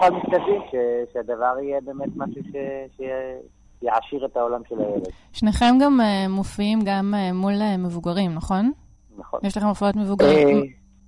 כלל 0.00 0.10
משתדלים 0.12 0.60
ש- 0.70 0.74
שהדבר 1.12 1.54
יהיה 1.62 1.80
באמת 1.80 2.08
משהו 2.16 2.42
ש- 2.42 2.96
שיעשיר 2.96 4.26
את 4.26 4.36
העולם 4.36 4.60
של 4.68 4.80
הילד, 4.80 5.08
שניכם 5.32 5.74
גם 5.80 6.00
אה, 6.00 6.28
מופיעים 6.28 6.78
גם 6.84 7.14
אה, 7.16 7.32
מול 7.32 7.62
אה, 7.62 7.76
מבוגרים, 7.76 8.34
נכון? 8.34 8.72
נכון. 9.18 9.40
יש 9.42 9.56
לכם 9.56 9.66
הופעות 9.66 9.96
מבוגרים? 9.96 10.48
אה, 10.48 10.62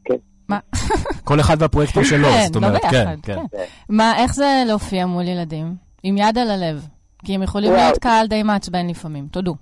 כן. 0.04 0.16
מה? 0.48 0.58
כל 1.28 1.40
אחד 1.40 1.56
והפרויקטים 1.58 2.04
שלו, 2.04 2.28
כן, 2.28 2.46
זאת 2.46 2.56
לא 2.62 2.66
אומרת, 2.66 2.82
כן, 2.82 2.88
ביחד, 2.90 3.16
כן. 3.22 3.38
כן. 3.52 3.64
מה, 3.88 4.16
איך 4.16 4.34
זה 4.34 4.62
להופיע 4.66 5.06
מול 5.06 5.24
ילדים? 5.24 5.74
עם 6.02 6.16
יד 6.16 6.38
על 6.38 6.50
הלב. 6.50 6.86
כי 7.24 7.34
הם 7.34 7.42
יכולים. 7.42 7.72
להיות 7.72 7.98
קהל 7.98 8.26
די 8.26 8.42
מעצבן 8.42 8.86
לפעמים, 8.86 9.26
תודו. 9.26 9.54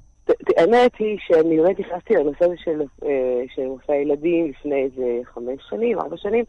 האמת 0.57 0.93
היא 0.99 1.19
שאני 1.21 1.57
באמת 1.57 1.81
נכנסתי 1.81 2.15
לנושא 2.15 2.45
הזה 2.45 2.55
של, 2.65 2.83
אה, 3.05 3.43
של 3.55 3.67
מופע 3.67 3.95
ילדים 3.95 4.49
לפני 4.51 4.83
איזה 4.83 5.21
חמש 5.25 5.57
שנים, 5.71 5.99
ארבע 5.99 6.17
שנים, 6.17 6.45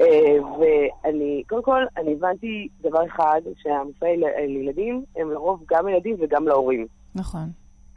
אה, 0.00 0.36
ואני, 0.58 1.42
קודם 1.48 1.62
כל, 1.62 1.84
אני 1.96 2.12
הבנתי 2.12 2.68
דבר 2.80 3.06
אחד, 3.06 3.40
שהמופעי 3.62 4.16
ל- 4.16 4.46
לילדים 4.46 5.04
הם 5.16 5.30
לרוב 5.30 5.64
גם 5.70 5.88
ילדים 5.88 6.16
וגם 6.20 6.48
להורים. 6.48 6.86
נכון. 7.14 7.48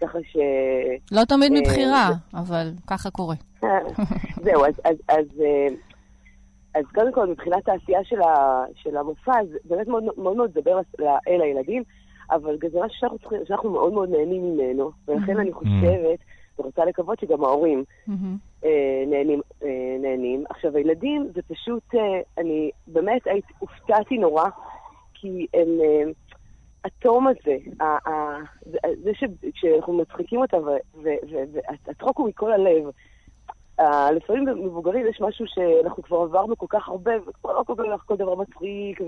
ככה 0.02 0.18
ש... 0.24 0.38
לא 1.12 1.26
תמיד 1.26 1.52
אה, 1.54 1.60
מבחירה, 1.62 2.10
אבל 2.34 2.72
ככה 2.88 3.10
קורה. 3.10 3.36
זהו, 4.44 4.66
אז, 4.66 4.74
אז, 4.86 4.96
אז, 5.08 5.26
אה, 5.42 5.68
אז 6.76 6.86
קודם 6.96 7.14
כל, 7.14 7.28
מבחינת 7.28 7.70
העשייה 7.70 8.00
של, 8.04 8.22
ה, 8.22 8.64
של 8.76 8.98
המופע, 8.98 9.34
זה 9.52 9.58
באמת 9.66 9.88
מאוד 9.88 10.04
מאוד, 10.04 10.36
מאוד 10.36 10.50
מדבר 10.58 10.80
אל 11.28 11.42
הילדים, 11.42 11.84
אבל 12.32 12.58
משהו 12.74 13.00
שאנחנו, 13.00 13.17
צריכים- 13.20 13.46
שאנחנו 13.46 13.70
מאוד 13.70 13.94
מאוד 13.94 14.10
נהנים 14.10 14.54
ממנו, 14.54 14.91
ולכן 15.08 15.38
אני 15.39 15.52
חושבת, 15.52 16.20
ורוצה 16.60 16.86
לקוות 16.86 17.20
שגם 17.20 17.44
ההורים 17.44 17.84
מהמם. 18.08 18.38
אה, 18.65 19.04
נהנים, 19.08 19.41
אה, 19.63 19.67
נהנים. 20.00 20.44
עכשיו, 20.50 20.78
הילדים 20.78 21.28
זה 21.36 21.41
פשוט, 21.48 21.84
אה, 21.96 22.00
אני 22.38 22.72
באמת 22.88 23.22
הופתעתי 23.60 24.17
נורא, 24.17 24.46
כי 25.13 25.48
הם, 25.54 25.67
אה, 25.82 26.04
התום 26.86 27.28
הזה, 27.28 27.58
זה- 29.04 29.12
שכשאנחנו 29.13 29.94
מצחיקים 29.94 30.39
אותם, 30.41 30.58
והצחוק 30.94 32.17
הוא 32.20 32.28
מכל 32.28 32.52
הלב. 32.54 32.84
אה, 33.80 34.12
לפעמים 34.12 34.46
במבוגרים 34.46 35.08
יש 35.08 35.22
משהו 35.22 35.46
שאנחנו 35.48 36.04
כבר 36.04 36.17
עברנו 36.17 36.58
כל 36.58 36.65
כך 36.70 36.89
הרבה, 36.89 37.12
וכבר 37.28 37.54
לא 37.54 37.63
כל 37.67 37.74
כך 37.76 38.06
כל 38.06 38.15
דבר 38.15 38.36
מצחיק, 38.36 39.02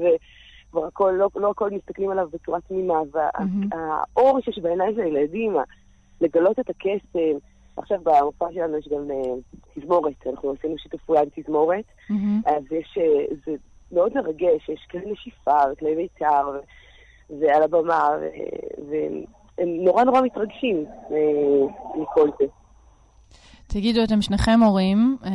וכבר 0.74 0.86
הכל, 0.86 1.14
לא, 1.18 1.30
לא 1.36 1.50
הכל 1.50 1.70
מסתכלים 1.70 2.10
עליו 2.10 2.28
בצורה 2.34 2.62
תמימה. 2.62 3.00
והאור 3.12 4.40
שיש 4.42 4.60
בעיניי 4.60 4.94
זה 4.94 5.04
הילדים, 5.04 5.56
לגלות 6.22 6.60
את 6.60 6.70
הקסם. 6.70 7.38
עכשיו 7.78 8.00
במופע 8.04 8.46
שלנו 8.54 8.78
יש 8.78 8.88
גם 8.88 9.12
אה, 9.12 9.34
תזמורת, 9.76 10.28
אנחנו 10.28 10.54
עשינו 10.60 10.78
שיתוף 10.78 11.02
פעולה 11.02 11.22
עם 11.22 11.30
תזמורת. 11.36 11.86
אז 12.46 12.64
יש, 12.72 12.98
אה, 12.98 13.36
זה 13.46 13.52
מאוד 13.92 14.14
מרגש, 14.16 14.70
יש 14.70 14.88
כלי 14.92 15.12
נשיפה 15.12 15.58
וכלי 15.72 15.96
בית"ר, 15.96 16.50
ו- 16.54 17.40
ועל 17.40 17.64
הבמה, 17.64 18.10
והם 18.90 19.24
נורא 19.58 20.04
נורא 20.04 20.22
מתרגשים 20.22 20.86
אה, 21.12 22.02
מכל 22.02 22.30
זה. 22.40 22.46
תגידו, 23.74 24.04
אתם 24.04 24.22
שניכם 24.22 24.60
הורים, 24.64 25.18
אה, 25.26 25.32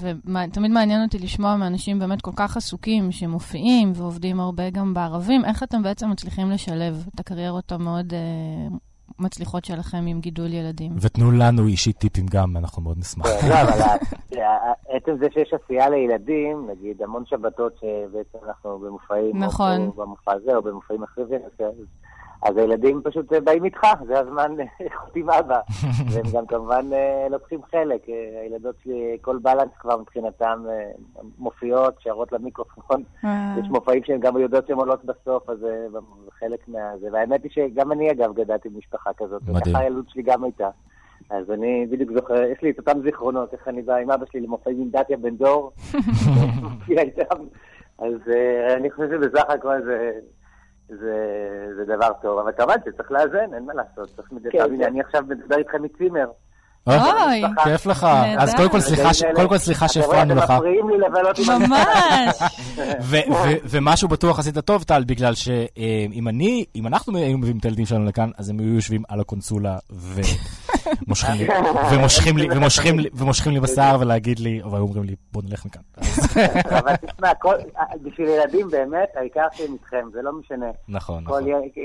ותמיד 0.00 0.70
מעניין 0.70 1.02
אותי 1.02 1.18
לשמוע 1.18 1.56
מאנשים 1.56 1.98
באמת 1.98 2.22
כל 2.22 2.30
כך 2.36 2.56
עסוקים, 2.56 3.12
שמופיעים 3.12 3.92
ועובדים 3.94 4.40
הרבה 4.40 4.70
גם 4.70 4.94
בערבים, 4.94 5.44
איך 5.44 5.62
אתם 5.62 5.82
בעצם 5.82 6.10
מצליחים 6.10 6.50
לשלב 6.50 7.06
את 7.14 7.20
הקריירות 7.20 7.72
המאוד 7.72 8.12
אה, 8.14 8.76
מצליחות 9.18 9.64
שלכם 9.64 10.04
עם 10.06 10.20
גידול 10.20 10.52
ילדים? 10.52 10.92
ותנו 11.00 11.30
לנו 11.32 11.66
אישית 11.66 11.96
טיפים 11.96 12.26
גם, 12.26 12.56
אנחנו 12.56 12.82
מאוד 12.82 12.98
נשמח. 12.98 13.26
כן, 13.26 13.48
לא, 13.48 13.54
אבל 13.54 13.80
עצם 14.88 15.16
זה 15.20 15.26
שיש 15.32 15.54
עשייה 15.64 15.88
לילדים, 15.88 16.70
נגיד 16.70 17.02
המון 17.02 17.24
שבתות 17.26 17.72
שבעצם 17.80 18.38
אנחנו 18.48 18.78
במופעים, 18.78 19.38
נכון. 19.38 19.86
או 19.86 19.92
במופע 19.92 20.32
הזה 20.32 20.56
או 20.56 20.62
במופעים 20.62 21.02
אחרים, 21.02 21.40
אז- 22.42 22.56
הילדים 22.56 23.00
פשוט 23.04 23.32
אה, 23.32 23.40
באים 23.40 23.64
איתך, 23.64 23.86
זה 24.06 24.20
הזמן 24.20 24.60
אה, 24.60 24.64
איכות 24.86 25.16
עם 25.16 25.30
אבא. 25.30 25.60
והם 26.12 26.24
גם 26.34 26.46
כמובן 26.46 26.86
אה, 26.92 27.26
לוקחים 27.30 27.60
חלק. 27.70 28.08
אה, 28.08 28.40
הילדות 28.42 28.74
שלי, 28.84 29.18
כל 29.20 29.38
בלנס 29.42 29.70
כבר 29.80 29.96
מבחינתם 29.96 30.64
אה, 30.68 30.90
מופיעות, 31.38 31.94
שרות 32.00 32.32
למיקרופון. 32.32 33.02
אה, 33.24 33.54
יש 33.60 33.68
מופעים 33.70 34.04
שהן 34.04 34.20
גם 34.20 34.36
יודעות 34.38 34.66
שהן 34.66 34.76
עולות 34.76 35.04
בסוף, 35.04 35.50
אז 35.50 35.58
זה 35.58 35.98
חלק 36.38 36.68
מהזה. 36.68 37.08
והאמת 37.12 37.42
היא 37.44 37.50
שגם 37.50 37.92
אני, 37.92 38.10
אגב, 38.10 38.34
גדלתי 38.34 38.68
במשפחה 38.68 39.10
כזאת. 39.16 39.42
מדהים. 39.42 39.56
וככה 39.56 39.78
הילדות 39.78 40.10
שלי 40.10 40.22
גם 40.22 40.44
הייתה. 40.44 40.68
אז 41.30 41.50
אני 41.50 41.86
בדיוק 41.90 42.10
זוכר, 42.12 42.42
יש 42.42 42.62
לי 42.62 42.70
את 42.70 42.78
אותם 42.78 43.02
זיכרונות, 43.02 43.52
איך 43.52 43.68
אני 43.68 43.82
בא 43.82 43.96
עם 43.96 44.10
אבא 44.10 44.26
שלי 44.26 44.40
למופעים 44.40 44.80
עם 44.80 44.88
דתיה 44.90 45.16
בן 45.16 45.36
דור. 45.36 45.72
אז 47.98 48.14
אה, 48.34 48.74
אני 48.74 48.90
חושב 48.90 49.08
שבסך 49.10 49.50
הכל 49.50 49.82
זה... 49.84 50.10
זה, 50.88 51.14
זה 51.76 51.96
דבר 51.96 52.12
טוב, 52.22 52.38
אבל 52.38 52.52
כמובן 52.56 52.74
שצריך 52.84 53.12
לאזן, 53.12 53.54
אין 53.54 53.64
מה 53.66 53.74
לעשות. 53.74 54.16
צריך 54.16 54.32
מדי 54.32 54.48
כן, 54.52 54.58
פעם, 54.58 54.68
כן. 54.68 54.74
הנה, 54.74 54.86
אני 54.86 55.00
עכשיו 55.00 55.22
מדבר 55.28 55.56
איתכם 55.56 55.82
מצימר. 55.82 56.26
אוי, 56.86 57.42
כיף 57.64 57.86
לך. 57.86 58.06
אז 58.38 58.54
קודם 59.34 59.48
כל 59.48 59.58
סליחה 59.58 59.88
שהפרענו 59.88 60.34
לך. 60.34 60.44
אתם 60.44 60.54
מפריעים 60.54 60.88
לי 60.88 60.98
לבלות 60.98 61.38
עם 61.38 61.62
ממש. 61.62 62.42
ו- 63.00 63.32
ו- 63.32 63.58
ומשהו 63.64 64.08
בטוח 64.08 64.38
עשית 64.38 64.58
טוב, 64.58 64.82
טל, 64.82 65.04
בגלל 65.06 65.34
שאם 65.34 66.28
אני, 66.28 66.64
אם 66.76 66.86
אנחנו 66.86 67.16
היינו 67.18 67.38
מביאים 67.38 67.58
את 67.58 67.64
הילדים 67.64 67.86
שלנו 67.86 68.04
לכאן, 68.04 68.30
אז 68.38 68.50
הם 68.50 68.58
היו 68.58 68.74
יושבים 68.74 69.02
על 69.08 69.20
הקונסולה 69.20 69.76
ומושכים 73.20 73.52
לי, 73.52 73.60
בשיער 73.60 74.00
ולהגיד 74.00 74.38
לי, 74.38 74.62
והיו 74.62 74.82
אומרים 74.82 75.04
לי, 75.04 75.14
בוא 75.32 75.42
נלך 75.48 75.66
מכאן. 75.66 75.82
אבל 76.78 76.96
תשמע, 76.96 77.32
בשביל 78.02 78.28
ילדים 78.28 78.68
באמת, 78.70 79.08
העיקר 79.14 79.46
שהם 79.52 79.72
איתכם, 79.72 80.08
זה 80.12 80.22
לא 80.22 80.32
משנה. 80.32 80.70
נכון, 80.88 81.24
נכון. 81.24 81.42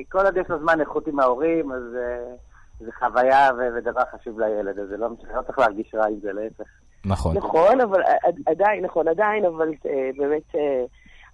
כל 0.09 0.25
עוד 0.25 0.37
יש 0.37 0.49
לו 0.49 0.59
זמן 0.59 0.79
איכות 0.81 1.07
עם 1.07 1.19
ההורים, 1.19 1.71
אז 1.71 1.81
אה, 1.95 2.35
זה 2.79 2.91
חוויה 2.99 3.49
ודבר 3.77 4.01
חשוב 4.19 4.39
לילד, 4.39 4.79
אז 4.79 4.87
זה 4.89 4.97
לא 4.97 5.09
משנה, 5.09 5.29
לא 5.37 5.41
צריך 5.41 5.59
להרגיש 5.59 5.95
רע 5.95 6.07
עם 6.07 6.19
זה, 6.21 6.29
להפך. 6.33 6.69
נכון. 7.05 7.37
נכון, 7.37 7.81
אבל 7.81 8.01
עדיין, 8.45 8.85
נכון, 8.85 9.07
עדיין, 9.07 9.45
אבל 9.45 9.67
אה, 9.85 10.09
באמת 10.17 10.55
אה, 10.55 10.83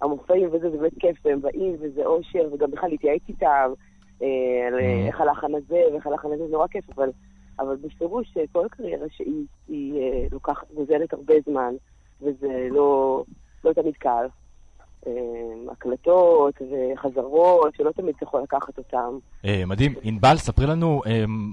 המופעים 0.02 0.48
וזה, 0.52 0.70
זה 0.70 0.76
באמת 0.76 0.92
כיף, 1.00 1.16
והם 1.24 1.40
באים, 1.40 1.76
וזה 1.80 2.00
אושר, 2.06 2.48
וגם 2.54 2.70
בכלל 2.70 2.90
להתייעץ 2.90 3.22
איתם, 3.28 3.70
על 4.20 4.26
Mhm. 4.78 5.06
איך 5.08 5.20
הלחן 5.20 5.54
הזה, 5.54 5.80
ואיך 5.92 6.06
הלחן 6.06 6.28
הזה, 6.34 6.46
זה 6.46 6.52
נורא 6.52 6.66
כיף, 6.70 6.84
אבל, 6.98 7.10
אבל 7.60 7.76
בפירוש 7.76 8.36
אה, 8.36 8.42
כל 8.52 8.66
קריירה 8.70 9.06
שהיא 9.16 9.44
היא, 9.68 10.00
אה, 10.00 10.26
לוקחת, 10.32 10.72
גוזלת 10.74 11.12
הרבה 11.12 11.34
זמן, 11.46 11.74
וזה 12.22 12.68
לא, 12.70 13.22
לא 13.64 13.72
תמיד 13.72 13.94
קל. 13.94 14.26
אה, 15.06 15.12
הקלטות 15.72 16.54
וחזרות, 16.62 17.74
שלא 17.76 17.90
תמיד 17.90 18.14
אתה 18.16 18.24
יכול 18.24 18.42
לקחת 18.42 18.78
אותם. 18.78 19.18
אה, 19.44 19.62
מדהים. 19.66 19.94
ענבל, 20.02 20.36
ספרי 20.36 20.66
לנו 20.66 21.02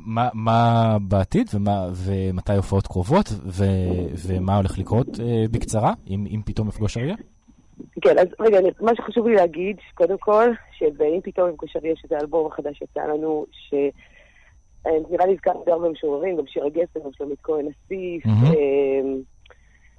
מה- 0.05 0.29
מה 0.33 0.61
בעתיד 1.01 1.47
ומה- 1.53 1.87
ומתי 2.05 2.55
הופעות 2.55 2.87
קרובות 2.87 3.25
ו- 3.45 3.63
ומה 4.27 4.57
הולך 4.57 4.77
לקרות 4.79 5.07
בקצרה, 5.51 5.93
אם 6.09 6.25
אם 6.29 6.41
פתאום 6.45 6.67
אפגוש 6.67 6.97
אריה. 6.97 7.15
כן, 8.01 8.17
אז 8.19 8.27
רגע, 8.39 8.59
אני- 8.59 8.69
מה 8.81 8.91
שחשוב 8.95 9.27
לי 9.27 9.35
להגיד, 9.35 9.77
קודם 9.93 10.17
כל, 10.17 10.49
שבאם 10.77 11.19
פתאום 11.23 11.49
עם 11.49 11.55
קושרי 11.55 11.89
יש 11.89 12.01
איזה 12.03 12.17
אלבום 12.21 12.51
חדש 12.51 12.77
שיצא 12.77 12.99
לנו, 13.01 13.45
ש... 13.51 13.73
אה, 14.85 14.91
נראה 15.09 15.25
לי 15.25 15.33
הזכרנו 15.33 15.63
די 15.65 15.71
הרבה 15.71 15.89
משוררים, 15.89 16.37
גם 16.37 16.47
שירה 16.47 16.69
גפן, 16.69 16.99
גם 16.99 17.09
שלומית 17.13 17.39
כהן 17.43 17.65
אסיף. 17.67 18.25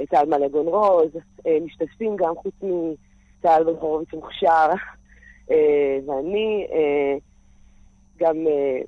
אה, 0.00 0.06
טל 0.06 0.24
מלגון 0.28 0.66
רוז, 0.66 1.10
אה, 1.46 1.58
משתתפים 1.64 2.16
גם 2.16 2.34
חוץ 2.34 2.54
מטל 2.62 3.64
בן 3.64 3.76
חורוביץ 3.80 4.08
המוכשר, 4.12 4.68
אה, 5.50 5.98
ואני, 6.06 6.66
גם 8.18 8.36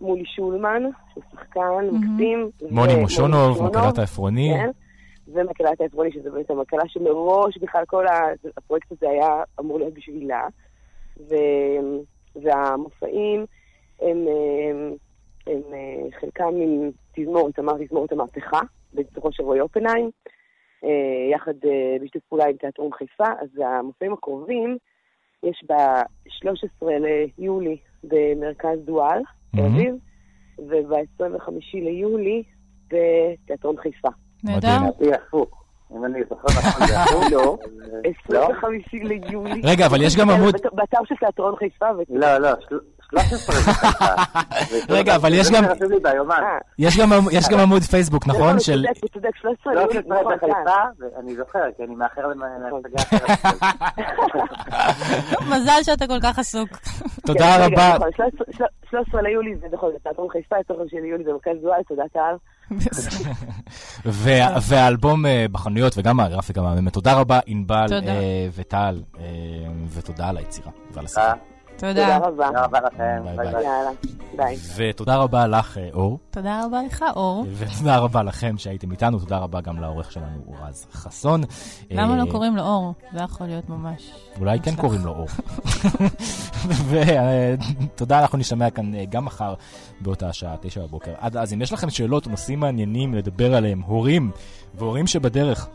מולי 0.01 0.25
שולמן, 0.25 0.83
שהוא 1.13 1.25
שחקן. 1.33 1.87
מקסים. 1.93 2.51
מוני 2.71 2.95
מושונוב, 2.95 3.63
מקהלת 3.63 3.99
העפרוני. 3.99 4.53
כן, 4.55 4.71
ומקהלת 5.29 5.81
העפרוני, 5.81 6.13
שזה 6.13 6.31
באמת 6.31 6.51
המקהלה 6.51 6.83
שמראש 6.87 7.59
בכלל 7.59 7.85
כל 7.87 8.05
הפרויקט 8.57 8.93
הזה 8.93 9.11
היה 9.11 9.43
אמור 9.61 9.79
להיות 9.79 9.95
בשבילה. 9.95 10.47
והמופעים 12.37 13.47
הם, 14.01 14.27
הם, 15.47 15.61
אה, 15.73 16.21
חלקם 16.21 16.55
עם 16.63 16.91
תזמורת, 17.15 17.59
אמר 17.59 17.73
תזמורת 17.85 18.13
המהפכה, 18.13 18.61
בצורו 18.95 19.33
של 19.33 19.43
רועי 19.43 19.61
אופנהיים, 19.61 20.11
אה, 20.85 21.31
יחד 21.35 21.55
אה, 21.65 21.97
בשיתוף 22.01 22.23
פעולה 22.29 22.45
עם 22.47 22.57
תיאטרון 22.57 22.91
חיפה, 22.93 23.29
אז 23.41 23.49
המופעים 23.65 24.13
הקרובים, 24.13 24.79
יש 25.43 25.65
ב-13 25.69 26.87
ליולי 27.39 27.77
במרכז 28.05 28.79
דואל, 28.85 29.21
תל. 29.57 29.61
אביב, 29.61 29.95
וב-25 30.59 31.51
ליולי 31.75 32.43
בתיאטרון 32.89 33.77
חיפה. 33.77 34.09
נהדר. 34.45 34.79
אם 35.97 36.05
אני 36.05 36.21
זוכר 36.29 36.49
נכון. 36.59 37.33
לא. 37.33 37.57
לא? 38.31 38.45
25 38.51 38.85
ליולי. 38.93 39.61
רגע, 39.65 39.87
אבל 39.87 40.03
יש 40.03 40.17
גם 40.17 40.31
עמוד... 40.35 40.55
באתר 40.73 40.99
של 41.05 41.15
תיאטרון 41.15 41.57
חיפה. 41.57 41.87
לא, 42.09 42.39
לא, 42.39 42.49
של- 43.11 43.37
13 43.39 43.55
זה 43.55 43.73
חיפה. 43.73 44.05
רגע, 44.97 45.17
אבל 45.17 45.35
יש 45.35 45.51
גם-. 45.51 45.65
אה, 45.65 45.71
יש 46.79 46.99
גם 46.99 47.11
יש 47.33 47.49
גם 47.49 47.59
עמוד 47.61 47.83
פייסבוק, 47.83 48.27
נכון? 48.27 48.51
הוא 48.53 48.59
של... 48.59 48.85
הוא 49.03 49.09
צודק, 49.15 49.29
13 49.41 49.75
ליולי, 49.75 49.93
13 49.93 50.21
נכון, 50.21 50.35
בחיפה, 50.37 50.81
ואני 51.17 51.37
זוכר, 51.37 51.59
כי 51.77 51.83
אני 51.85 51.95
מאחר 51.95 52.23
להצגה 52.27 53.03
אחרת. 53.19 53.39
מזל 55.53 55.83
שאתה 55.83 56.07
כל 56.07 56.21
כך 56.23 56.39
עסוק. 56.39 56.69
תודה 57.27 57.57
כן, 57.57 57.63
רבה. 57.73 57.95
נכון, 57.97 58.09
13 58.17 58.67
13 58.91 59.23
ליולי 59.23 59.55
זה 59.61 59.67
נכון, 59.73 59.91
זה 59.93 59.99
תיאטרון 60.03 60.29
חיפה, 60.33 60.57
13 60.67 61.01
ליולי 61.01 61.25
זה 61.25 61.31
מרכז 61.33 61.63
דואל, 61.63 61.81
תודה 61.89 62.03
טל. 62.13 62.35
וה- 64.05 64.57
והאלבום 64.69 65.27
אה, 65.27 65.47
בחנויות 65.53 65.93
וגם 65.99 66.21
הגרפיקה 66.21 66.63
מהממת. 66.63 66.93
תודה 66.93 67.13
רבה, 67.15 67.41
ענבל 67.47 67.87
תודה. 67.89 68.13
אה, 68.13 68.49
וטל, 68.57 69.03
ותודה 69.95 70.29
על 70.29 70.37
היצירה 70.37 70.71
ועל 70.93 71.05
השיחה. 71.05 71.33
אה, 71.85 71.89
תודה 71.89 72.05
תודה. 72.05 72.17
רבה. 72.17 72.47
תודה 72.47 72.65
רבה 72.65 72.81
לכם. 72.81 73.23
ביי, 73.25 73.37
ביי. 73.37 73.65
יאללה. 73.65 73.91
ותודה 74.77 75.17
רבה 75.17 75.47
לך, 75.47 75.79
אה, 75.79 75.89
אור. 75.95 76.19
תודה 76.31 76.65
רבה 76.65 76.83
לך, 76.83 77.05
אור. 77.17 77.47
ותודה 77.57 77.99
רבה 77.99 78.23
לכם 78.23 78.59
שהייתם 78.59 78.91
איתנו, 78.91 79.19
תודה 79.19 79.39
רבה 79.39 79.61
גם 79.61 79.81
לעורך 79.81 80.13
שלנו, 80.13 80.55
רז 80.63 80.87
חסון. 80.93 81.41
למה 81.91 82.13
אה, 82.13 82.25
לא 82.25 82.31
קוראים 82.31 82.57
לו 82.57 82.63
אור? 82.63 82.95
זה 83.13 83.23
יכול 83.23 83.47
להיות 83.47 83.69
ממש... 83.69 84.13
אולי 84.41 84.61
כן. 84.61 84.77
קוראים 84.77 85.05
לו 85.05 85.11
אור. 85.11 85.27
ותודה, 87.95 88.21
אנחנו 88.21 88.39
נשתמע 88.39 88.71
כאן 88.71 88.95
אה, 88.95 89.05
גם 89.05 89.25
מחר 89.25 89.55
באותה 90.01 90.29
השעה, 90.29 90.57
תשע 90.61 90.83
בבוקר. 90.83 91.13
עד 91.19 91.37
אז, 91.37 91.53
אם 91.53 91.63
יש 91.63 91.73
לכם 91.73 91.91
שאלות 91.91 92.27
או 92.27 92.31
נושאים 92.31 92.61
מעניינים 92.61 93.15
לדבר 93.15 93.55
עליהם, 93.55 93.81
הורים 93.81 94.31
והורים 94.75 95.07
שבדרך, 95.07 95.69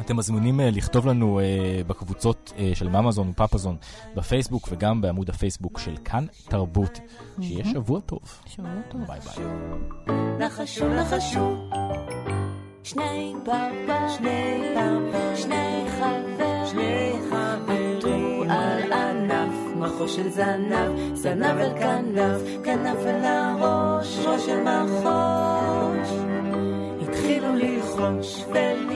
אתם 0.00 0.16
מזמינים 0.16 0.60
אה, 0.60 0.70
לכתוב 0.70 1.06
לנו 1.06 1.40
אה, 1.40 1.44
בקבוצות 1.86 2.52
אה, 2.58 2.70
של 2.74 2.88
ממזון 2.88 3.28
ופפזון 3.28 3.76
בפייסבוק 4.16 4.68
וגם 4.72 5.00
בעמוד 5.00 5.30
הפייסבוק 5.30 5.78
של 5.78 5.96
כאן 6.04 6.26
תרבות. 6.48 7.00
שיהיה 7.40 7.64
שבוע 7.64 8.00
טוב. 8.00 8.20
שבוע 8.46 8.70
טוב. 8.88 9.00
ביי 9.06 9.20
ביי. 9.20 9.46
נחשו 10.38 10.88
נחשו 10.88 11.68
שני 12.82 13.34
פרפר, 13.44 14.08
שני 14.16 14.60
פרפר, 14.74 15.36
שני 15.36 15.84
חבר, 15.98 16.66
שני 16.66 17.12
חברים 17.30 18.50
על 18.50 18.92
ענף, 18.92 19.54
מחוש 19.76 20.16
של 20.16 20.28
זנב, 20.28 21.14
זנב 21.14 21.56
אל 21.58 21.78
כנף, 21.78 22.64
כנף 22.64 22.98
אל 23.06 23.24
הראש, 23.24 24.18
ראש 24.26 24.48
אל 24.48 24.62
מחוש. 24.62 26.08
התחילו 27.02 27.54
ללחוש 27.54 28.44
וללחוש 28.52 28.93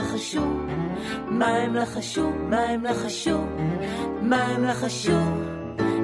לחשו? 0.00 0.46
מה 1.26 1.46
הם 1.46 1.74
לחשו? 1.74 2.30
מה 2.50 2.60
הם 2.60 2.84
לחשו? 2.84 3.38
מה 4.22 4.44
הם 4.44 4.64
לחשו? 4.64 5.20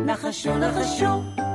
נחשו, 0.06 0.58
נחשו 0.58 1.45